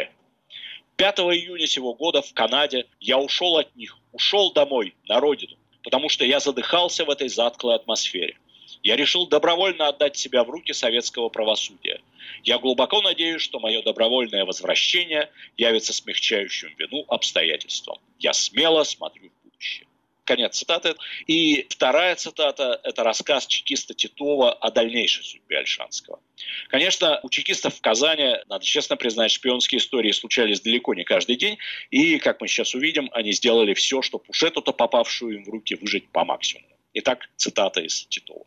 [0.97, 5.57] 5 июня сего года в Канаде я ушел от них, ушел домой, на родину
[5.87, 8.37] потому что я задыхался в этой затклой атмосфере.
[8.83, 12.01] Я решил добровольно отдать себя в руки советского правосудия.
[12.43, 17.99] Я глубоко надеюсь, что мое добровольное возвращение явится смягчающим вину обстоятельством.
[18.19, 19.86] Я смело смотрю в будущее.
[20.27, 20.95] Конец цитаты.
[21.25, 26.19] И вторая цитата– это рассказ чекиста Титова о дальнейшей судьбе Альшанского.
[26.67, 31.57] Конечно, у чекистов в Казани, надо честно признать, шпионские истории случались далеко не каждый день.
[31.91, 35.75] И, как мы сейчас увидим, они сделали все, чтобы уж эту-то попавшую им в руки
[35.75, 36.75] выжить по максимуму.
[36.93, 38.45] Итак, цитата из Титова.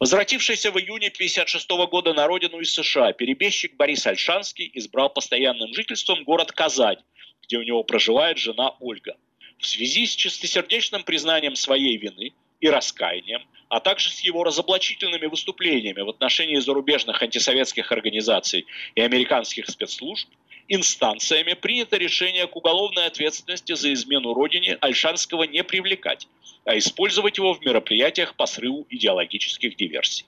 [0.00, 6.24] Возвратившийся в июне 1956 года на родину из США, перебежчик Борис Альшанский избрал постоянным жительством
[6.24, 6.98] город Казань,
[7.44, 9.16] где у него проживает жена Ольга–
[9.62, 16.02] в связи с чистосердечным признанием своей вины и раскаянием, а также с его разоблачительными выступлениями
[16.02, 20.28] в отношении зарубежных антисоветских организаций и американских спецслужб,
[20.68, 26.26] инстанциями принято решение к уголовной ответственности за измену родине Альшанского не привлекать,
[26.64, 30.26] а использовать его в мероприятиях по срыву идеологических диверсий.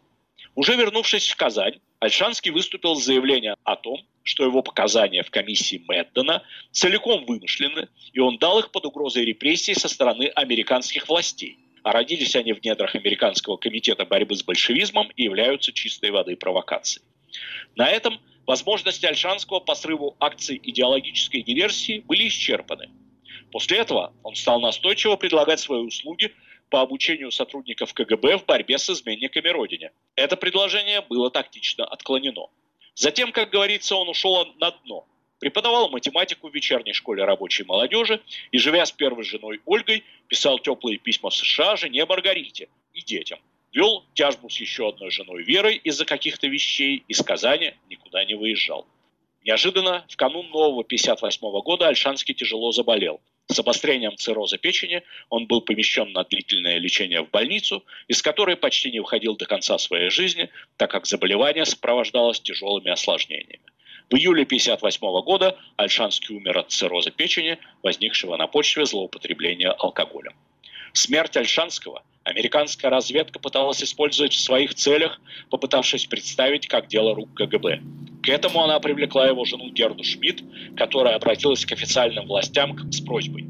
[0.55, 5.83] Уже вернувшись в Казань, Альшанский выступил с заявлением о том, что его показания в комиссии
[5.89, 11.57] Мэддена целиком вымышлены, и он дал их под угрозой репрессий со стороны американских властей.
[11.83, 17.07] А родились они в недрах Американского комитета борьбы с большевизмом и являются чистой воды провокацией.
[17.75, 22.91] На этом возможности Альшанского по срыву акций идеологической диверсии были исчерпаны.
[23.51, 26.35] После этого он стал настойчиво предлагать свои услуги
[26.75, 29.93] по обучению сотрудников КГБ в борьбе с изменниками Родине.
[30.17, 32.49] Это предложение было тактично отклонено.
[32.97, 35.07] Затем, как говорится, он ушел на дно.
[35.39, 40.99] Преподавал математику в вечерней школе рабочей молодежи и, живя с первой женой Ольгой, писал теплые
[40.99, 43.39] письма в США жене Маргарите и детям.
[43.73, 48.85] Вел тяжбу с еще одной женой Верой из-за каких-то вещей, из Казани никуда не выезжал.
[49.45, 53.21] Неожиданно, в канун нового 58 года Альшанский тяжело заболел.
[53.47, 58.91] С обострением цирроза печени он был помещен на длительное лечение в больницу, из которой почти
[58.91, 63.61] не выходил до конца своей жизни, так как заболевание сопровождалось тяжелыми осложнениями.
[64.11, 70.33] В июле 1958 года Альшанский умер от цирроза печени, возникшего на почве злоупотребления алкоголем.
[70.97, 77.83] Смерть Альшанского американская разведка пыталась использовать в своих целях, попытавшись представить как дело рук КГБ.
[78.23, 80.45] К этому она привлекла его жену Герду Шмидт,
[80.77, 83.45] которая обратилась к официальным властям с просьбой.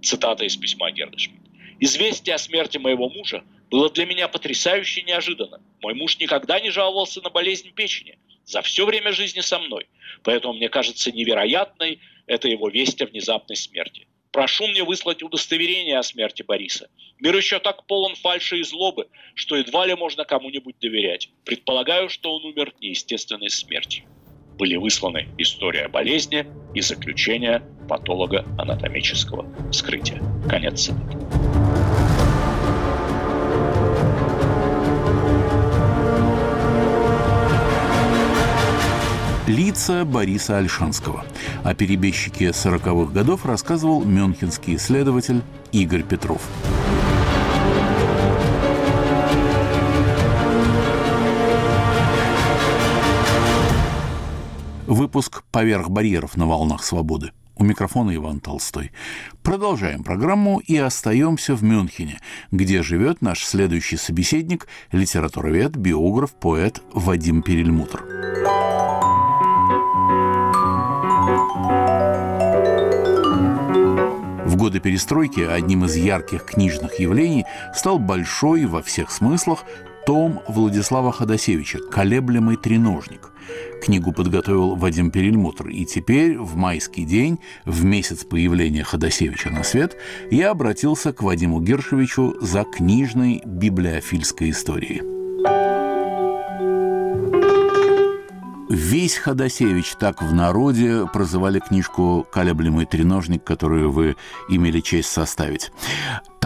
[0.00, 1.42] Цитата из письма Герды Шмидт.
[1.80, 5.60] «Известие о смерти моего мужа было для меня потрясающе неожиданно.
[5.82, 9.88] Мой муж никогда не жаловался на болезнь печени за все время жизни со мной.
[10.22, 14.06] Поэтому мне кажется невероятной эта его весть о внезапной смерти.
[14.32, 16.88] Прошу мне выслать удостоверение о смерти Бориса.
[17.20, 21.30] Мир еще так полон фальши и злобы, что едва ли можно кому-нибудь доверять.
[21.44, 24.04] Предполагаю, что он умер неестественной смертью.
[24.58, 30.22] Были высланы история болезни и заключение патолога анатомического вскрытия.
[30.48, 31.55] Конец цитаты.
[39.46, 41.24] Лица Бориса Альшанского.
[41.62, 46.42] О перебежчике 40-х годов рассказывал мюнхенский исследователь Игорь Петров.
[54.88, 57.30] Выпуск «Поверх барьеров на волнах свободы».
[57.56, 58.90] У микрофона Иван Толстой.
[59.42, 62.18] Продолжаем программу и остаемся в Мюнхене,
[62.50, 68.04] где живет наш следующий собеседник, литературовед, биограф, поэт Вадим Перельмутр.
[74.56, 79.64] В годы перестройки одним из ярких книжных явлений стал большой во всех смыслах
[80.06, 83.32] том Владислава Ходосевича «Колеблемый треножник».
[83.84, 89.94] Книгу подготовил Вадим Перельмутр, и теперь, в майский день, в месяц появления Ходосевича на свет,
[90.30, 95.15] я обратился к Вадиму Гершевичу за книжной библиофильской историей.
[98.76, 104.16] Весь Ходосевич так в народе прозывали книжку «Колеблемый треножник», которую вы
[104.50, 105.72] имели честь составить.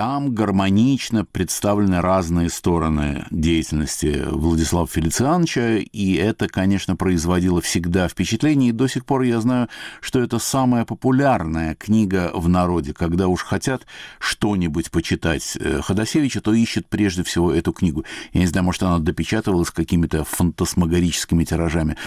[0.01, 8.73] Там гармонично представлены разные стороны деятельности Владислава Фелициановича, и это, конечно, производило всегда впечатление, и
[8.73, 9.69] до сих пор я знаю,
[10.01, 12.95] что это самая популярная книга в народе.
[12.95, 13.83] Когда уж хотят
[14.19, 18.07] что-нибудь почитать э, Ходосевича, то ищут прежде всего эту книгу.
[18.33, 21.99] Я не знаю, может, она допечатывалась какими-то фантасмагорическими тиражами,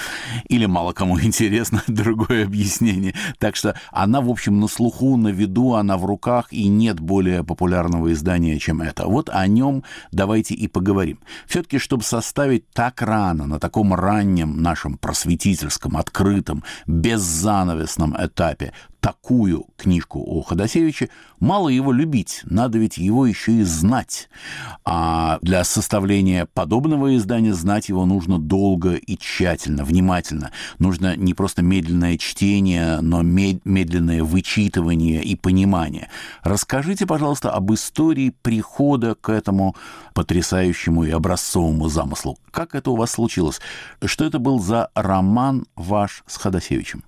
[0.50, 3.14] или мало кому интересно другое объяснение.
[3.38, 7.44] Так что она, в общем, на слуху, на виду, она в руках, и нет более
[7.44, 9.08] популярной популярного издания, чем это.
[9.08, 11.20] Вот о нем давайте и поговорим.
[11.48, 20.24] Все-таки, чтобы составить так рано, на таком раннем нашем просветительском, открытом, беззанавесном этапе такую книжку
[20.26, 21.10] о Ходосевиче,
[21.42, 24.30] мало его любить, надо ведь его еще и знать.
[24.86, 30.52] А для составления подобного издания знать его нужно долго и тщательно, внимательно.
[30.80, 36.08] Нужно не просто медленное чтение, но медленное вычитывание и понимание.
[36.42, 39.76] Расскажите, пожалуйста, об истории прихода к этому
[40.14, 42.38] потрясающему и образцовому замыслу.
[42.52, 43.60] Как это у вас случилось?
[44.06, 47.04] Что это был за роман ваш с Ходосевичем?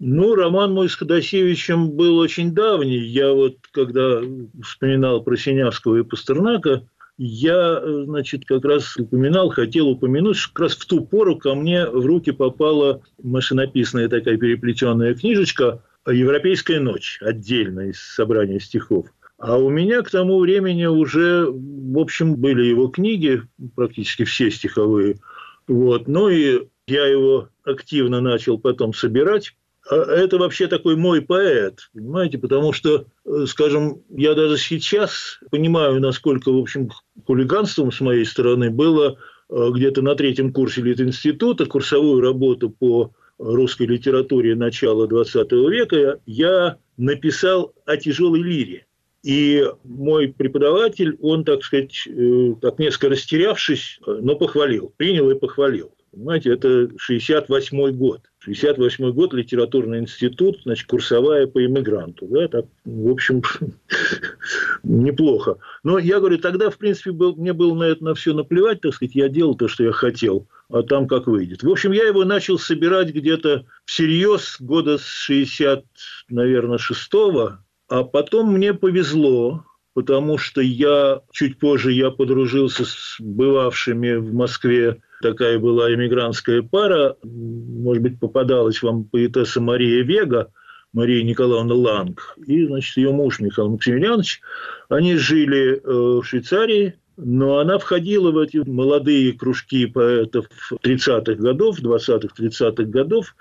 [0.00, 2.98] Ну, роман мой с Ходосевичем был очень давний.
[2.98, 4.20] Я вот, когда
[4.62, 10.72] вспоминал про Синявского и Пастернака, я, значит, как раз упоминал, хотел упомянуть, что как раз
[10.76, 17.90] в ту пору ко мне в руки попала машинописная такая переплетенная книжечка «Европейская ночь», отдельно
[17.90, 19.06] из собрания стихов.
[19.38, 23.42] А у меня к тому времени уже, в общем, были его книги,
[23.76, 25.18] практически все стиховые.
[25.68, 26.08] Вот.
[26.08, 29.54] Ну и я его активно начал потом собирать.
[29.90, 36.00] А это вообще такой мой поэт, понимаете, потому что, э, скажем, я даже сейчас понимаю,
[36.00, 36.90] насколько, в общем,
[37.26, 39.18] хулиганством с моей стороны было
[39.50, 46.78] э, где-то на третьем курсе Литинститута курсовую работу по русской литературе начала XX века я
[46.96, 48.86] написал о тяжелой лире.
[49.22, 55.92] И мой преподаватель, он, так сказать, э, так несколько растерявшись, но похвалил, принял и похвалил.
[56.10, 58.20] Понимаете, это 68 год.
[58.44, 62.26] 68 год, литературный институт, значит, курсовая по иммигранту.
[62.26, 63.42] Да, так, в общем,
[64.82, 65.56] неплохо.
[65.82, 68.94] Но я говорю, тогда, в принципе, был, мне было на это на все наплевать, так
[68.94, 71.62] сказать, я делал то, что я хотел, а там как выйдет.
[71.62, 75.84] В общем, я его начал собирать где-то всерьез года с 60,
[76.28, 84.16] наверное, шестого, а потом мне повезло, потому что я чуть позже я подружился с бывавшими
[84.16, 90.52] в Москве такая была эмигрантская пара, может быть, попадалась вам поэтесса Мария Вега,
[90.92, 94.42] Мария Николаевна Ланг, и, значит, ее муж Михаил Максимилианович.
[94.90, 101.80] Они жили э, в Швейцарии, но она входила в эти молодые кружки поэтов 30-х годов,
[101.80, 103.34] 20-х, 30-х годов.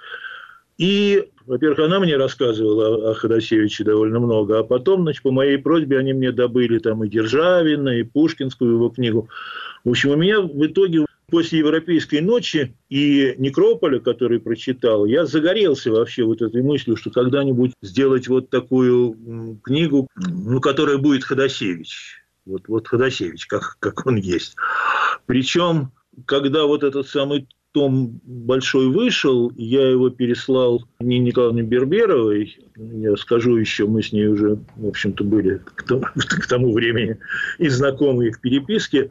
[0.78, 6.00] И, во-первых, она мне рассказывала о Ходосевиче довольно много, а потом, значит, по моей просьбе
[6.00, 9.28] они мне добыли там и Державина, и Пушкинскую его книгу.
[9.84, 15.90] В общем, у меня в итоге после «Европейской ночи» и «Некрополя», который прочитал, я загорелся
[15.90, 22.22] вообще вот этой мыслью, что когда-нибудь сделать вот такую книгу, ну, которая будет Ходосевич.
[22.46, 24.56] Вот, вот Ходосевич, как, как он есть.
[25.26, 25.92] Причем,
[26.28, 32.60] когда вот этот самый том большой вышел, я его переслал Нине Николаевне Берберовой.
[32.78, 37.18] Я скажу еще, мы с ней уже, в общем-то, были к тому, к тому времени
[37.58, 39.10] и знакомы в переписке.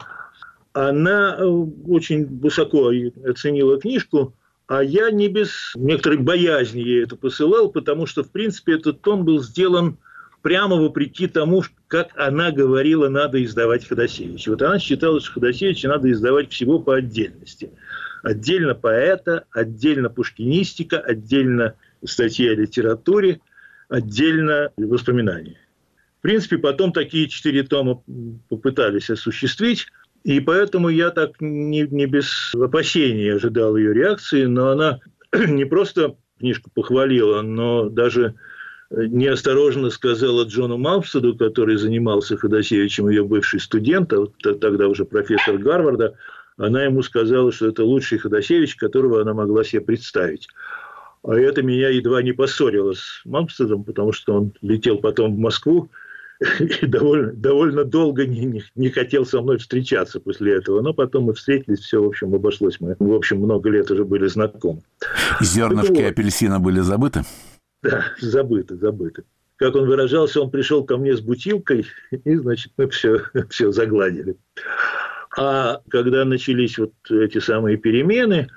[0.73, 2.91] Она э, очень высоко
[3.25, 4.33] оценила книжку,
[4.67, 9.23] а я не без некоторой боязни ей это посылал, потому что, в принципе, этот том
[9.23, 9.97] был сделан
[10.41, 14.51] прямо вопреки тому, как она говорила, надо издавать Ходосевича.
[14.51, 17.71] Вот она считала, что Ходосевича надо издавать всего по отдельности–
[18.23, 23.41] Отдельно поэта, отдельно пушкинистика, отдельно статьи о литературе,
[23.89, 25.59] отдельно воспоминания.
[26.19, 28.01] В принципе, потом такие четыре тома
[28.47, 29.87] попытались осуществить,
[30.23, 34.99] и поэтому я так не, не без опасений ожидал ее реакции, но она
[35.47, 38.35] не просто книжку похвалила, но даже
[38.89, 45.57] неосторожно сказала Джону Малмстеду, который занимался Ходосевичем, ее бывший студент, а вот тогда уже профессор
[45.57, 46.15] Гарварда,
[46.57, 50.47] она ему сказала, что это лучший Ходосевич, которого она могла себе представить.
[51.23, 55.89] А это меня едва не поссорило с Мамстедом, потому что он летел потом в Москву
[56.59, 60.81] и довольно, довольно долго не, не, не хотел со мной встречаться после этого.
[60.81, 62.79] Но потом мы встретились, все, в общем, обошлось.
[62.79, 64.81] Мы, в общем, много лет уже были знакомы.
[65.41, 66.11] Зернышки вот.
[66.11, 67.23] апельсина были забыты?
[67.81, 69.23] Да, забыты, забыты.
[69.57, 74.35] Как он выражался, он пришел ко мне с бутилкой, и, значит, мы все, все загладили.
[75.37, 78.49] А когда начались вот эти самые перемены,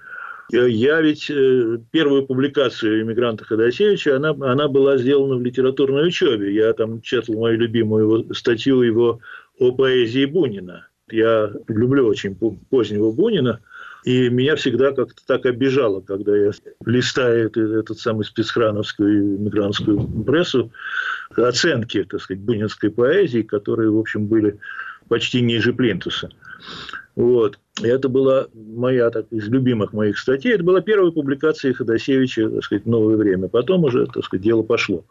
[0.53, 6.55] я ведь э, первую публикацию иммигранта Ходосевича, она, она была сделана в литературной учебе.
[6.55, 9.20] Я там читал мою любимую его, статью его
[9.59, 10.86] о поэзии Бунина.
[11.11, 12.36] Я люблю очень
[12.70, 13.61] позднего Бунина,
[14.05, 16.53] и меня всегда как-то так обижало, когда я
[16.84, 20.70] листаю этот самый спецхрановскую иммигрантскую прессу,
[21.36, 24.59] оценки, так сказать, бунинской поэзии, которые, в общем, были
[25.09, 26.30] почти ниже плинтуса.
[27.16, 27.58] Вот.
[27.82, 30.52] И это была моя так, из любимых моих статей.
[30.52, 33.48] Это была первая публикация Ходосевича, так сказать, «Новое время».
[33.48, 35.04] Потом уже, так сказать, дело пошло.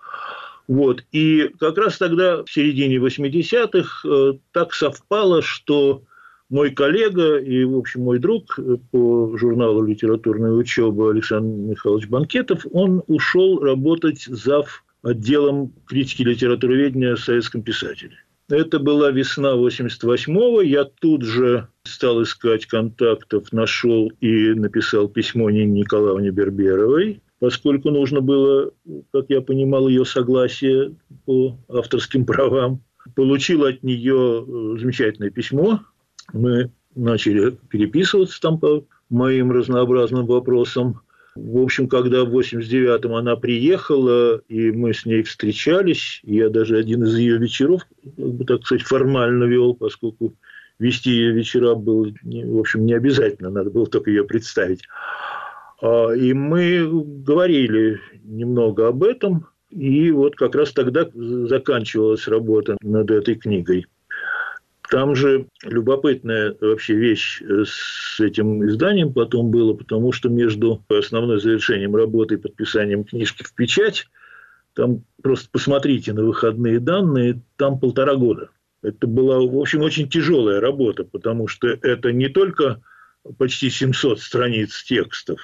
[0.67, 1.03] Вот.
[1.11, 6.03] И как раз тогда, в середине 80-х, э, так совпало, что
[6.49, 8.59] мой коллега и, в общем, мой друг
[8.91, 14.83] по журналу «Литературная учеба» Александр Михайлович Банкетов, он ушел работать зав.
[15.01, 18.24] отделом критики литературоведения в советском писателе.
[18.49, 20.61] Это была весна 88-го.
[20.61, 28.21] Я тут же стал искать контактов, нашел и написал письмо Нине Николаевне Берберовой, поскольку нужно
[28.21, 28.71] было,
[29.11, 32.83] как я понимал, ее согласие по авторским правам.
[33.15, 35.79] Получил от нее э, замечательное письмо.
[36.33, 41.01] Мы начали переписываться там по моим разнообразным вопросам.
[41.35, 47.03] В общем, когда в 89-м она приехала, и мы с ней встречались, я даже один
[47.03, 50.33] из ее вечеров, как бы, так сказать, формально вел, поскольку
[50.79, 54.83] вести ее вечера было, в общем, не обязательно, надо было только ее представить.
[55.81, 63.11] А, и мы говорили немного об этом, и вот как раз тогда заканчивалась работа над
[63.11, 63.87] этой книгой.
[64.89, 71.39] Там же любопытная вообще вещь э, с этим изданием потом было, потому что между основной
[71.39, 74.07] завершением работы и подписанием книжки в печать,
[74.73, 78.49] там просто посмотрите на выходные данные, там полтора года.
[78.81, 82.81] Это была, в общем, очень тяжелая работа, потому что это не только
[83.37, 85.39] почти 700 страниц текстов,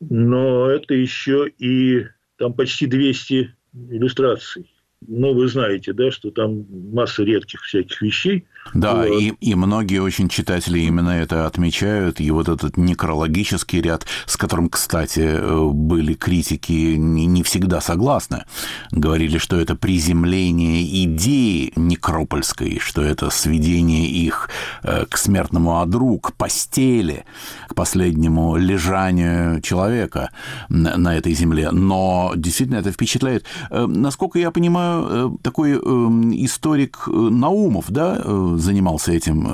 [0.00, 3.54] но это еще и там почти 200
[3.90, 4.70] иллюстраций.
[5.06, 8.46] Ну, вы знаете, да, что там масса редких всяких вещей.
[8.74, 9.20] Да, вот.
[9.20, 12.18] и, и многие очень читатели именно это отмечают.
[12.18, 18.44] И вот этот некрологический ряд, с которым, кстати, э, были критики не, не всегда согласны.
[18.90, 24.48] Говорили, что это приземление идеи некропольской, что это сведение их
[24.82, 27.24] э, к смертному одру, к постели,
[27.68, 30.30] к последнему лежанию человека
[30.68, 31.70] на этой земле.
[31.70, 33.44] Но действительно это впечатляет.
[33.70, 39.46] Э, насколько я понимаю, Э, такой эм, историк э, Наумов, да, э, занимался этим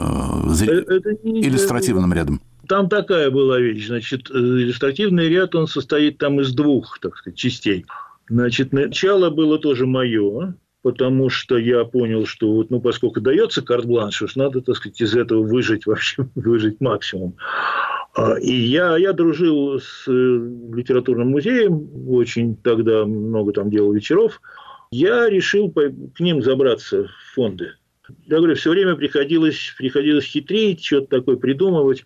[1.25, 2.41] иллюстративным рядом?
[2.69, 3.87] Там такая была вещь.
[3.87, 7.87] Значит, иллюстративный ряд, он состоит там из двух, так сказать, частей.
[8.29, 14.23] Значит, начало было тоже мое, потому что я понял, что вот, ну, поскольку дается карт-бланш,
[14.23, 17.37] уж надо, так сказать, из этого выжить вообще, выжить максимум.
[18.15, 24.41] А, и я, я дружил с литературным музеем, очень тогда много там делал вечеров
[24.93, 27.73] я решил к ним забраться в фонды.
[28.27, 32.05] Я говорю, все время приходилось, приходилось хитрить, что-то такое придумывать.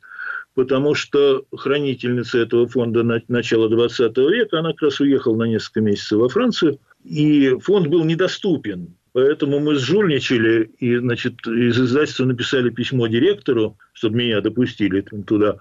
[0.55, 5.83] потому что хранительница этого фонда на начала 20 века, она как раз уехала на несколько
[5.83, 8.95] месяцев во Францию, и фонд был недоступен.
[9.13, 15.59] Поэтому мы сжульничали и, значит, из издательства написали письмо директору, чтобы меня допустили туда.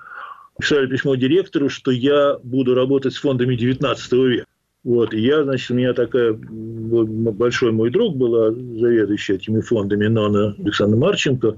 [0.60, 4.46] Писали письмо директору, что я буду работать с фондами 19 века.
[4.86, 10.56] Вот, и я, значит, у меня такая, большой мой друг была заведующая этими фондами, Нона
[10.60, 11.56] Александра Марченко,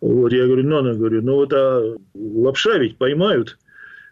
[0.00, 3.56] вот я говорю, ну, она говорю, ну вот а лапша ведь поймают,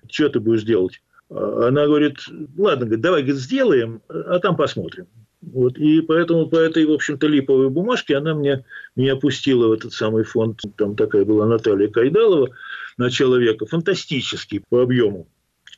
[0.08, 1.02] что ты будешь делать?
[1.30, 2.18] Она говорит,
[2.56, 5.08] ладно, говорит, давай говорит, сделаем, а там посмотрим.
[5.42, 9.92] Вот, и поэтому по этой, в общем-то, липовой бумажке она мне, меня пустила в этот
[9.92, 10.60] самый фонд.
[10.76, 12.50] Там такая была Наталья Кайдалова,
[12.98, 15.26] начало века, фантастический по объему.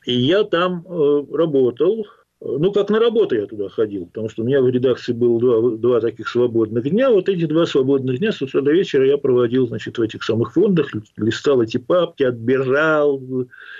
[0.05, 2.07] И я там э, работал,
[2.41, 5.71] ну, как на работу я туда ходил, потому что у меня в редакции было два,
[5.77, 7.11] два таких свободных дня.
[7.11, 10.53] Вот эти два свободных дня с утра до вечера я проводил, значит, в этих самых
[10.53, 13.23] фондах, листал эти папки, отбирал.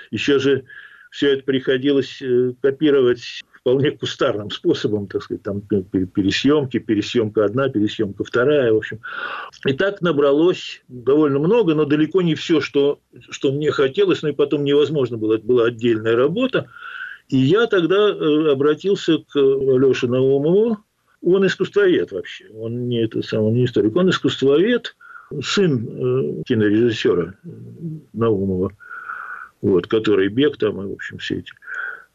[0.09, 0.63] Еще же
[1.11, 8.23] все это приходилось э, копировать вполне кустарным способом, так сказать, там пересъемки, пересъемка одна, пересъемка
[8.23, 9.01] вторая, в общем.
[9.65, 14.33] И так набралось довольно много, но далеко не все, что, что мне хотелось, но и
[14.33, 16.69] потом невозможно было, это была отдельная работа.
[17.29, 20.77] И я тогда э, обратился к Алёше Наумову.
[21.21, 22.45] Он искусствовед вообще.
[22.53, 23.95] Он не, это сам, он не историк.
[23.95, 24.95] Он искусствовед,
[25.43, 25.87] сын
[26.39, 27.33] э, кинорежиссера
[28.13, 28.71] Наумова,
[29.61, 31.51] вот, который бег там, и, в общем, все эти.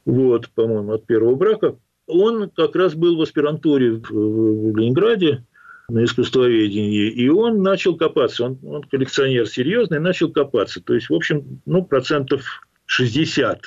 [0.07, 1.77] Вот, по-моему, от первого брака.
[2.07, 5.45] Он как раз был в аспирантуре в Ленинграде
[5.89, 8.45] на искусствоведении, и он начал копаться.
[8.45, 10.81] Он, он коллекционер серьезный, начал копаться.
[10.81, 12.45] То есть, в общем, ну, процентов
[12.87, 13.61] 60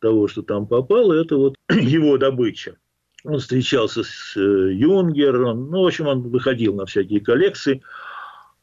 [0.00, 2.76] того, что там попало, это вот его добыча.
[3.24, 7.82] Он встречался с э, Юнгером, ну, в общем, он выходил на всякие коллекции.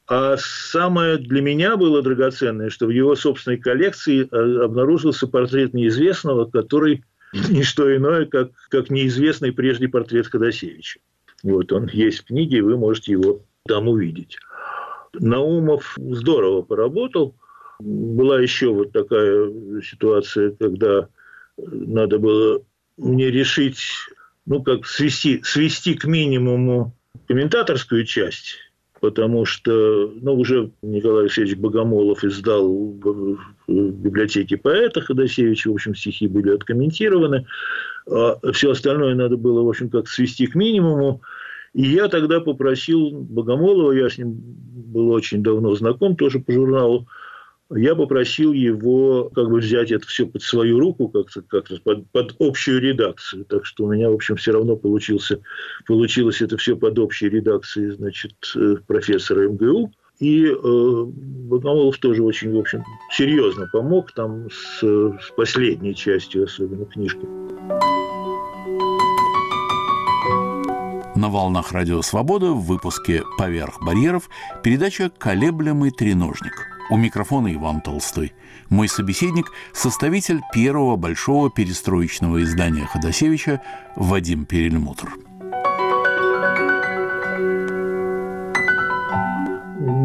[0.07, 6.45] А самое для меня было драгоценное, что в его собственной коллекции э, обнаружился портрет неизвестного,
[6.45, 7.03] который
[7.49, 10.99] не что иное, как, как неизвестный прежде портрет Ходосевича.
[11.43, 14.37] Вот он есть в книге, вы можете его там увидеть.
[15.13, 17.35] Наумов здорово поработал.
[17.79, 21.09] Была еще вот такая ситуация, когда
[21.57, 22.61] надо было
[22.97, 23.79] мне решить,
[24.45, 26.93] ну, как свести, свести к минимуму
[27.27, 28.55] комментаторскую часть,
[29.01, 33.37] потому что, ну, уже Николай Алексеевич Богомолов издал в
[33.67, 37.45] библиотеке поэта Ходосевича, в общем, стихи были откомментированы,
[38.09, 41.21] а все остальное надо было, в общем, как свести к минимуму,
[41.73, 47.07] и я тогда попросил Богомолова, я с ним был очень давно знаком, тоже по журналу,
[47.69, 52.35] я попросил его как бы взять это все под свою руку, как-то как под, под
[52.39, 53.45] общую редакцию.
[53.45, 55.41] Так что у меня, в общем, все равно получился,
[55.85, 59.91] получилось это все под общей редакцией, значит, э, профессора МГУ.
[60.19, 66.85] И э, Богомолов тоже очень, в общем, серьезно помог там с, с последней частью, особенно
[66.85, 67.27] книжки.
[71.15, 74.29] На волнах Радио Свобода в выпуске «Поверх барьеров»
[74.63, 76.76] передача «Колеблемый треножник».
[76.89, 78.33] У микрофона Иван Толстой.
[78.69, 83.61] Мой собеседник– составитель первого большого перестроечного издания Ходосевича
[83.97, 85.09] Вадим Перельмутр.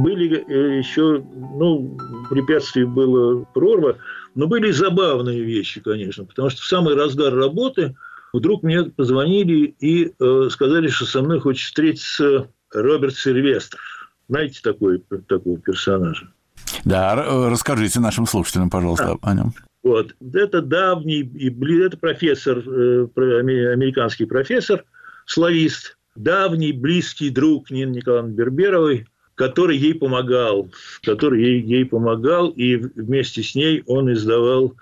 [0.03, 1.25] Были э, еще,
[1.55, 1.97] ну,
[2.29, 3.99] препятствий было прорва,
[4.35, 7.95] но были забавные вещи, конечно, потому что в самый разгар работы
[8.33, 13.79] вдруг мне позвонили и э, сказали, что со мной хочет встретиться Роберт Сильвестр.
[14.29, 16.33] Знаете такой, такого персонажа?
[16.85, 19.31] Да, э, расскажите нашим слушателям, пожалуйста, а.
[19.31, 19.53] о нем.
[19.83, 20.15] Вот.
[20.33, 21.23] Это давний,
[21.85, 24.85] это профессор, э, американский профессор,
[25.27, 30.71] славист, давний близкий друг Нины Николаевны Берберовой, который ей помогал,
[31.03, 34.75] который ей, ей помогал, и вместе с ней он издавал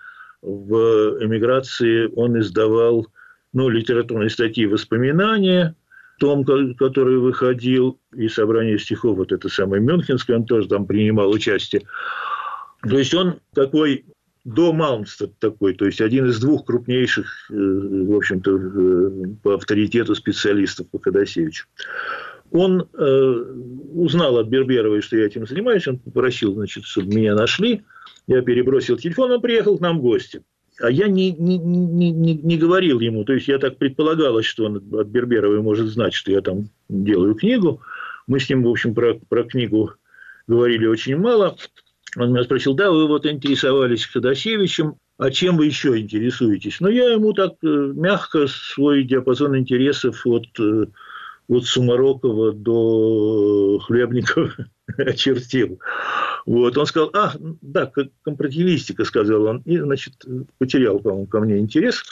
[0.42, 0.74] в
[1.20, 3.06] эмиграции, он издавал
[3.52, 5.74] ну, литературные статьи, воспоминания,
[6.20, 11.82] том, который выходил, и собрание стихов, вот это самое Мюнхенское, он тоже там принимал участие.
[12.82, 14.04] То есть он такой
[14.44, 19.10] до Малмстед такой, то есть один из двух крупнейших, э, в общем-то, э,
[19.42, 21.66] по авторитету специалистов по Ходосевичу.
[22.50, 23.44] Он э,
[23.92, 27.82] узнал от Берберовой, что я этим занимаюсь, он попросил, значит, чтобы меня нашли.
[28.26, 30.42] Я перебросил телефон, он приехал к нам в гости.
[30.80, 34.76] А я не, не, не, не, говорил ему, то есть я так предполагалось, что он
[34.76, 37.82] от Берберовой может знать, что я там делаю книгу.
[38.26, 39.92] Мы с ним, в общем, про, про книгу
[40.46, 41.56] говорили очень мало.
[42.16, 46.80] Он меня спросил, да, вы вот интересовались Ходосевичем, а чем вы еще интересуетесь?
[46.80, 50.86] Но я ему так э, мягко свой диапазон интересов от, э,
[51.48, 54.50] от Сумарокова до Хлебникова
[54.98, 55.80] очертил.
[56.46, 57.90] Вот, он сказал, а, да,
[58.22, 60.14] компаративистика, сказал он, и, значит,
[60.58, 62.02] потерял, по-моему, ко мне интерес.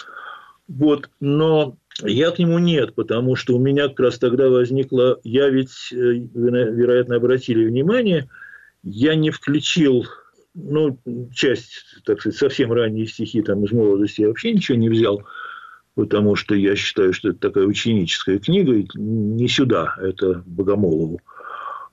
[0.68, 5.48] Вот, но я к нему нет, потому что у меня как раз тогда возникло, я
[5.48, 8.28] ведь, э, вероятно, обратили внимание,
[8.82, 10.06] я не включил,
[10.54, 10.98] ну,
[11.32, 15.24] часть, так сказать, совсем ранние стихи там из молодости я вообще ничего не взял,
[15.94, 21.20] потому что я считаю, что это такая ученическая книга, и не сюда, это Богомолову.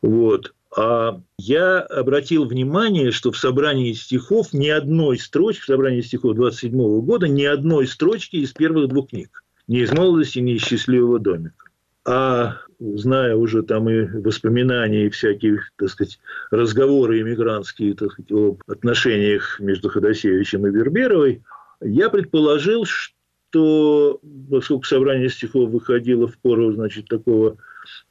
[0.01, 0.53] Вот.
[0.78, 7.01] А я обратил внимание, что в собрании стихов ни одной строчки, в собрании стихов 27
[7.01, 9.43] года, ни одной строчки из первых двух книг.
[9.67, 11.65] Ни из молодости, ни из счастливого домика.
[12.05, 16.19] А зная уже там и воспоминания, и всякие, так сказать,
[16.51, 21.41] разговоры иммигрантские так сказать, об отношениях между Ходосевичем и Верберовой,
[21.82, 24.19] я предположил, что
[24.51, 27.57] поскольку собрание стихов выходило в пору, значит, такого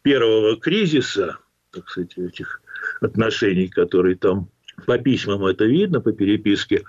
[0.02, 1.38] первого кризиса,
[1.74, 2.60] так сказать, этих
[3.00, 4.48] отношений, которые там
[4.86, 6.84] по письмам это видно, по переписке,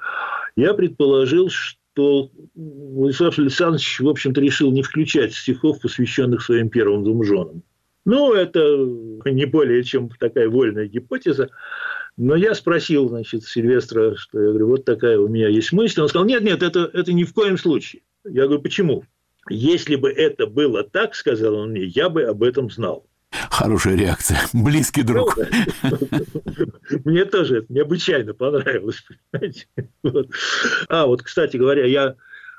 [0.56, 7.24] я предположил, что Владислав Александрович, в общем-то, решил не включать стихов, посвященных своим первым двум
[7.24, 7.64] женам.
[8.06, 8.60] Ну, это
[9.26, 11.50] не более чем такая вольная гипотеза.
[12.18, 16.02] Но я спросил, значит, Сильвестра, что я говорю, вот такая у меня есть мысль.
[16.02, 18.04] Он сказал, нет, нет, это, это ни в коем случае.
[18.24, 19.04] Я говорю, почему?
[19.50, 23.06] Если бы это было так, сказал он мне, я бы об этом знал.
[23.50, 24.42] Хорошая реакция.
[24.54, 25.38] Близкий друг.
[27.04, 29.06] Мне тоже это необычайно понравилось.
[30.04, 30.30] Вот.
[30.90, 32.16] А, вот, кстати говоря, я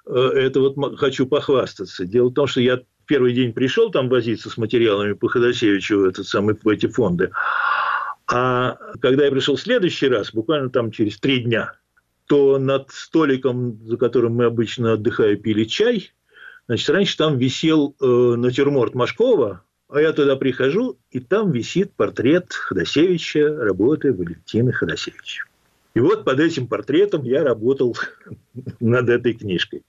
[0.07, 2.05] э, это вот хочу похвастаться.
[2.05, 6.05] Дело в том, что я первый день пришел там возиться с материалами по Ходосевичу в,
[6.05, 7.31] этот самый, в эти фонды.
[8.29, 11.75] А когда я пришел в следующий раз, буквально там через три дня,
[12.27, 16.13] то над столиком, за которым мы обычно отдыхая, пили чай,
[16.67, 22.53] значит, раньше там висел э, натюрморт Машкова, а я туда прихожу, и там висит портрет
[22.53, 25.45] Ходосевича, работы Валентины Ходосевича.
[25.95, 27.97] И вот под этим портретом я работал
[28.81, 29.83] над этой книжкой.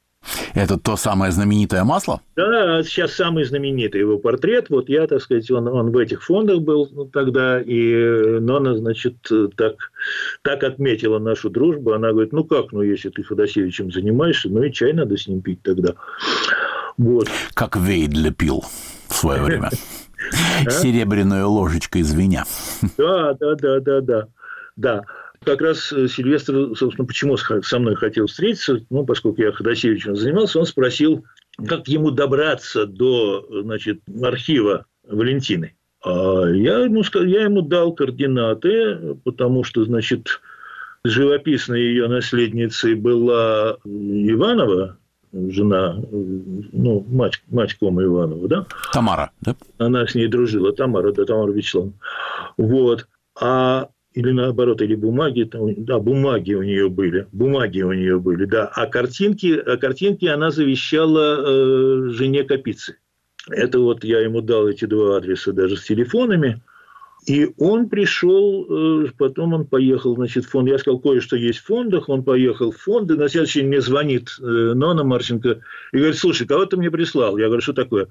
[0.53, 2.21] Это то самое знаменитое масло?
[2.35, 4.69] Да, сейчас самый знаменитый его портрет.
[4.69, 9.15] Вот я, так сказать, он, он в этих фондах был тогда, и Нона, значит,
[9.55, 9.75] так,
[10.41, 11.93] так отметила нашу дружбу.
[11.93, 15.41] Она говорит, ну как, ну если ты Ходосевичем занимаешься, ну и чай надо с ним
[15.41, 15.93] пить тогда.
[16.97, 17.29] Вот.
[17.53, 18.63] Как Вейдля пил
[19.07, 19.69] в свое время.
[20.69, 22.45] Серебряную ложечкой звеня.
[22.97, 24.27] Да, да, да, да, да.
[24.75, 25.01] Да.
[25.43, 30.59] Как раз э, Сильвестр, собственно, почему со мной хотел встретиться, ну, поскольку я Ходосевичем занимался,
[30.59, 31.25] он спросил,
[31.67, 35.75] как ему добраться до значит, архива Валентины.
[36.03, 40.41] А я ему, я ему дал координаты, потому что, значит,
[41.03, 44.97] живописной ее наследницей была Иванова,
[45.33, 48.65] жена, ну, мать, мать Кома Иванова, да?
[48.93, 49.55] Тамара, да?
[49.77, 51.93] Она с ней дружила, Тамара, да, Тамара Вячеславовна.
[52.57, 53.07] Вот.
[53.39, 58.45] А или наоборот, или бумаги, там, да, бумаги у нее были, бумаги у нее были,
[58.45, 62.97] да, а картинки, а картинки она завещала э, жене Капицы.
[63.49, 66.61] Это вот я ему дал эти два адреса даже с телефонами,
[67.27, 70.69] и он пришел, э, потом он поехал, значит, в фонд.
[70.69, 72.07] Я сказал, кое-что есть в фондах.
[72.07, 73.17] Он поехал в фонды.
[73.17, 75.59] На следующий день мне звонит э, Нона Марченко
[75.91, 77.37] и говорит, слушай, кого ты мне прислал?
[77.37, 78.07] Я говорю, что такое?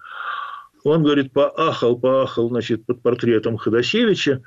[0.85, 4.43] Он говорит, поахал, поахал, значит, под портретом Ходосевича.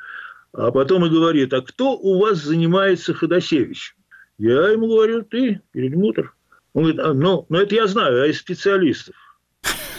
[0.53, 3.95] А потом и говорит, а кто у вас занимается Ходосевичем?
[4.37, 6.35] Я ему говорю, ты, перельмутер.
[6.73, 9.15] Он говорит, а, ну, ну, это я знаю, а из специалистов.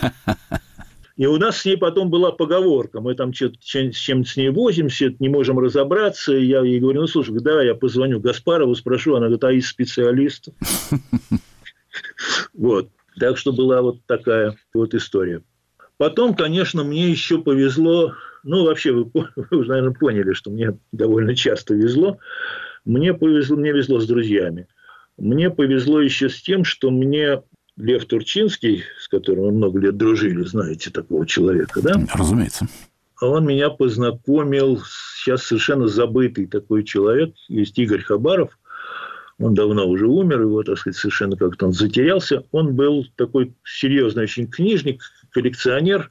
[1.20, 3.02] И у нас с ней потом была поговорка.
[3.02, 6.34] Мы там с чем-то с ней возимся, не можем разобраться.
[6.34, 9.16] И я ей говорю, ну, слушай, да, я позвоню Гаспарову, спрошу.
[9.16, 10.54] Она говорит, а из специалистов?
[12.54, 12.88] Вот.
[13.18, 15.42] Так что была вот такая вот история.
[15.98, 21.34] Потом, конечно, мне еще повезло, ну, вообще, вы, вы уже, наверное, поняли, что мне довольно
[21.34, 22.18] часто везло.
[22.86, 24.68] Мне повезло, мне везло с друзьями.
[25.18, 27.42] Мне повезло еще с тем, что мне
[27.80, 31.94] Лев Турчинский, с которым мы много лет дружили, знаете такого человека, да?
[32.14, 32.68] Разумеется.
[33.20, 34.80] Он меня познакомил,
[35.16, 38.56] сейчас совершенно забытый такой человек, есть Игорь Хабаров,
[39.38, 42.44] он давно уже умер, его, так сказать, совершенно как-то он затерялся.
[42.52, 46.10] Он был такой серьезный очень книжник, коллекционер,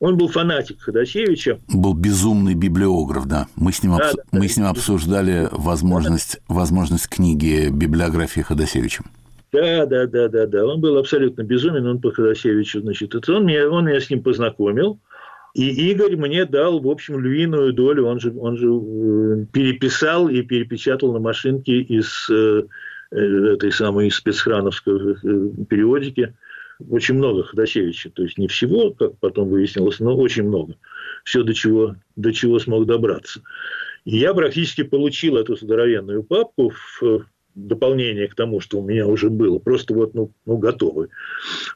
[0.00, 1.60] он был фанатик Ходосевича.
[1.68, 3.48] Был безумный библиограф, да.
[3.54, 4.16] Мы с ним, да, обс...
[4.16, 6.54] да, мы да, с ним обсуждали возможность, да.
[6.54, 9.04] возможность книги библиографии Ходосевича.
[9.52, 10.66] Да, да, да, да, да.
[10.66, 13.14] Он был абсолютно безумен, он по Ходосевичу, значит.
[13.14, 15.00] Это он, меня, он меня с ним познакомил.
[15.54, 18.06] И Игорь мне дал, в общем, львиную долю.
[18.06, 22.62] Он же, он же э, переписал и перепечатал на машинке из э,
[23.10, 23.16] э,
[23.54, 25.16] этой самой спецхрановской
[25.68, 26.32] периодики
[26.88, 28.10] очень много Ходосевича.
[28.10, 30.76] То есть не всего, как потом выяснилось, но очень много.
[31.24, 33.42] Все, до чего, до чего смог добраться.
[34.04, 39.30] И я практически получил эту здоровенную папку в дополнение к тому, что у меня уже
[39.30, 41.08] было, просто вот, ну, ну готовы.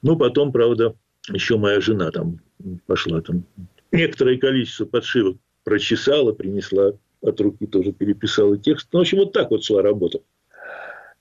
[0.03, 0.95] Ну, потом, правда,
[1.31, 2.41] еще моя жена там
[2.87, 3.45] пошла там
[3.93, 8.89] некоторое количество подшивок прочесала, принесла от руки тоже переписала текст.
[8.93, 10.21] Ну, в общем, вот так вот шла работа.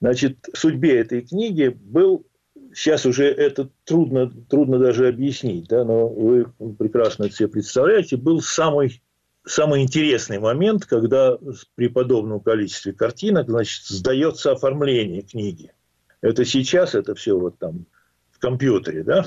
[0.01, 2.25] Значит, судьбе этой книги был
[2.73, 6.45] сейчас уже это трудно, трудно даже объяснить, да, но вы
[6.77, 9.01] прекрасно это себе представляете, был самый,
[9.45, 11.37] самый интересный момент, когда
[11.75, 15.71] при подобном количестве картинок, значит, сдается оформление книги.
[16.21, 17.85] Это сейчас, это все вот там
[18.31, 19.25] в компьютере, да,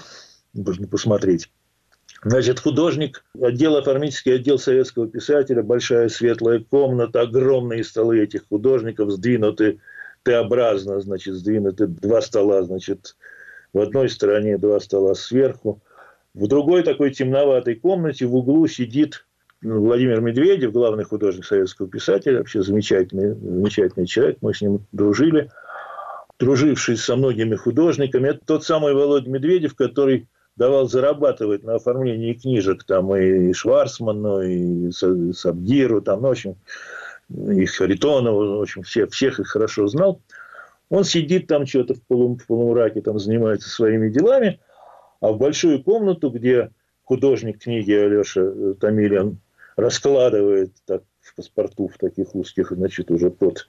[0.55, 1.51] можно посмотреть.
[2.25, 9.81] Значит, художник, отдел оформительский отдел советского писателя, большая светлая комната, огромные столы этих художников, сдвинуты
[10.23, 13.17] Т-образно, значит, сдвинуты два стола, значит,
[13.73, 15.83] в одной стороне два стола сверху.
[16.35, 19.27] В другой такой темноватой комнате в углу сидит
[19.67, 25.51] Владимир Медведев, главный художник советского писателя, вообще замечательный, замечательный человек, мы с ним дружили,
[26.39, 28.29] друживший со многими художниками.
[28.29, 34.93] Это тот самый Володя Медведев, который давал зарабатывать на оформлении книжек там и Шварцману, и
[34.93, 36.57] Сабдиру, там, ну, в общем,
[37.29, 40.21] и Харитонову, в общем, все, всех их хорошо знал.
[40.91, 44.61] Он сидит там что-то в, полум, в полумраке, там занимается своими делами,
[45.21, 46.71] а в большую комнату, где
[47.03, 49.41] художник книги Алеша э, Томилин
[49.77, 53.69] раскладывает так, в паспорту в таких узких, значит, уже под,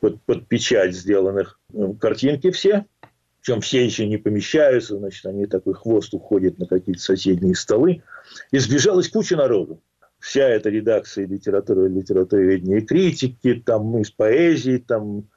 [0.00, 2.86] под, под печать сделанных э, картинки все,
[3.42, 8.02] причем все еще не помещаются, значит, они такой хвост уходит на какие-то соседние столы.
[8.52, 9.82] И сбежалась куча народу.
[10.20, 15.28] Вся эта редакция литературы, литературоведения и критики, там из поэзии, там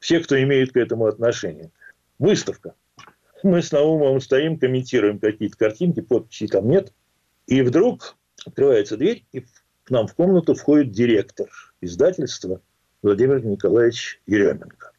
[0.00, 1.70] все, кто имеет к этому отношение.
[2.18, 2.74] Выставка.
[3.44, 6.92] Мы с Наумовым стоим, комментируем какие-то картинки, подписей там нет.
[7.46, 8.16] И вдруг
[8.46, 11.48] открывается дверь, и к нам в комнату входит директор
[11.80, 12.60] издательства
[13.02, 14.92] Владимир Николаевич Еременко.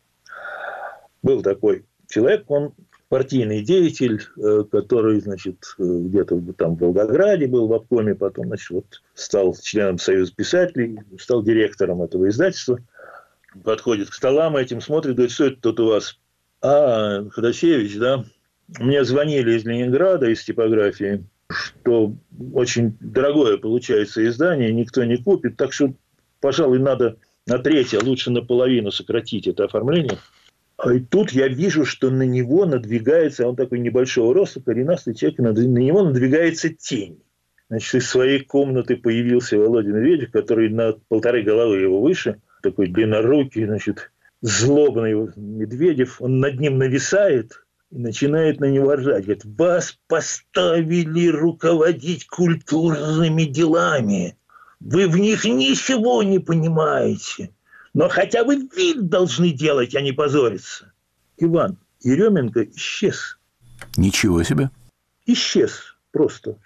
[1.21, 2.73] Был такой человек, он
[3.13, 8.71] партийный деятель, э, который, значит, э, где-то там в Волгограде был в обкоме, потом, значит,
[8.71, 12.79] вот стал членом Союза писателей, стал директором этого издательства,
[13.63, 16.17] подходит к столам этим, смотрит, говорит, что это тут у вас?
[16.61, 18.25] А, Ходосевич, да?
[18.79, 21.23] Мне звонили из Ленинграда, из типографии,
[21.53, 22.13] что
[22.53, 25.93] очень дорогое получается издание, никто не купит, так что,
[26.39, 30.17] пожалуй, надо на третье, лучше наполовину сократить это оформление–
[30.77, 35.39] а и тут я вижу, что на него надвигается, он такой небольшого роста, коренастый человек,
[35.39, 37.21] на него надвигается тень.
[37.69, 43.65] Значит, из своей комнаты появился Володя Медведев, который на полторы головы его выше, такой длиннорукий,
[43.65, 47.62] значит, злобный Медведев, он над ним нависает
[47.93, 49.25] и начинает на него ржать.
[49.25, 54.35] Говорит, вас поставили руководить культурными делами.
[54.79, 57.51] Вы в них ничего не понимаете.
[57.93, 60.91] Но хотя бы вид должны делать, а не позориться.
[61.37, 63.37] Иван Еременко исчез.
[63.95, 64.71] Ничего себе.
[65.27, 66.57] Исчез просто.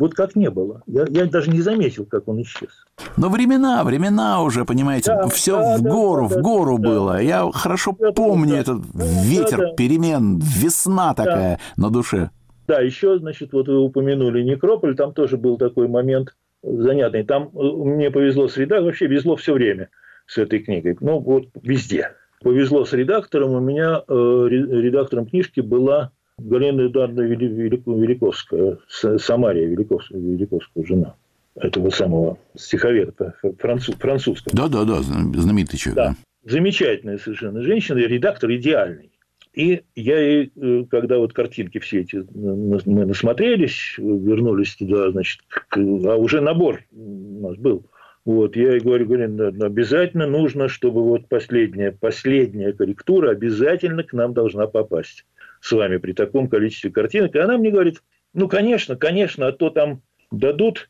[0.00, 0.82] Вот как не было.
[0.86, 2.70] Я, я даже не заметил, как он исчез.
[3.18, 7.12] Но времена, времена уже, понимаете, да, все да, в гору, да, в гору да, было.
[7.12, 11.82] Да, Я хорошо да, помню да, этот да, ветер да, перемен, весна такая да.
[11.82, 12.30] на душе.
[12.66, 17.22] Да, еще, значит, вот вы упомянули Некрополь, там тоже был такой момент занятный.
[17.22, 19.90] Там э, мне повезло с редактором, вообще везло все время
[20.24, 20.96] с этой книгой.
[21.00, 22.12] Ну, вот везде.
[22.42, 23.50] Повезло с редактором.
[23.50, 26.12] У меня э, редактором книжки была
[26.48, 31.14] Галина Эдуардовна Великовская, Самария Великовская, Великовская жена
[31.54, 34.56] этого самого стиховеда француз, французского.
[34.56, 35.96] Да-да-да, знаменитый человек.
[35.96, 36.16] Да.
[36.50, 39.10] Замечательная совершенно женщина, редактор идеальный.
[39.52, 45.40] И я ей, э, когда вот картинки все эти мы насмотрелись, вернулись туда, значит,
[45.74, 47.84] а уже набор у нас был–
[48.24, 54.34] вот, я ей говорю, говорю, обязательно нужно, чтобы вот последняя, последняя корректура обязательно к нам
[54.34, 55.24] должна попасть
[55.60, 57.34] с вами при таком количестве картинок.
[57.34, 58.02] И она мне говорит,
[58.32, 60.88] ну, конечно, конечно, а то там дадут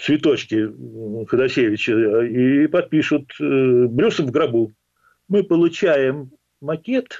[0.00, 0.68] цветочки
[1.28, 4.72] Ходосевича и подпишут э, Брюсов в гробу.
[5.28, 7.18] Мы получаем макет,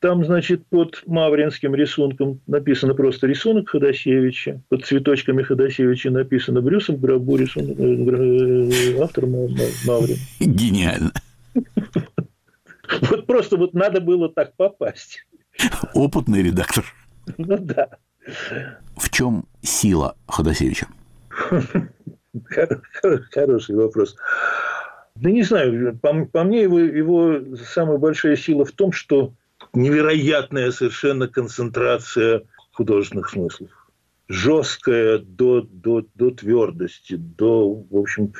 [0.00, 7.00] там, значит, под мавринским рисунком написано просто рисунок Ходосевича, под цветочками Ходосевича написано Брюсом в
[7.00, 10.16] гробу рисунок, э, автор Маврин.
[10.40, 11.12] Гениально.
[13.10, 15.26] Вот просто вот надо было так попасть.
[15.94, 16.84] Опытный редактор.
[17.38, 17.88] Ну да.
[18.96, 20.88] В чем сила Ходосевича?
[23.32, 24.16] Хороший вопрос.
[25.16, 29.32] Да не знаю, по, по мне его, его самая большая сила в том, что
[29.72, 32.42] невероятная совершенно концентрация
[32.72, 33.70] художественных смыслов.
[34.28, 38.34] Жесткая до, до, до твердости, до, в общем,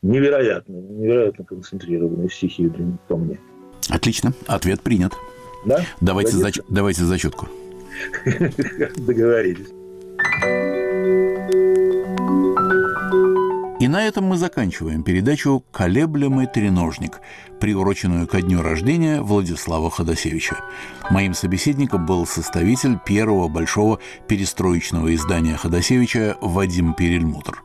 [0.00, 2.70] невероятно, невероятно концентрированные стихи
[3.08, 3.38] по мне.
[3.90, 5.12] Отлично, ответ принят.
[5.64, 5.84] Да?
[6.00, 6.60] Давайте, зач...
[6.68, 7.48] Давайте зачетку.
[8.96, 9.68] Договорились.
[13.80, 17.20] И на этом мы заканчиваем передачу «Колеблемый треножник»,
[17.60, 20.56] приуроченную ко дню рождения Владислава Ходосевича.
[21.10, 27.62] Моим собеседником был составитель первого большого перестроечного издания Ходосевича Вадим Перельмутр.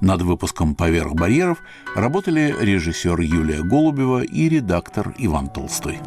[0.00, 1.58] Над выпуском «Поверх барьеров»
[1.94, 5.98] работали режиссер Юлия Голубева и редактор Иван Толстой.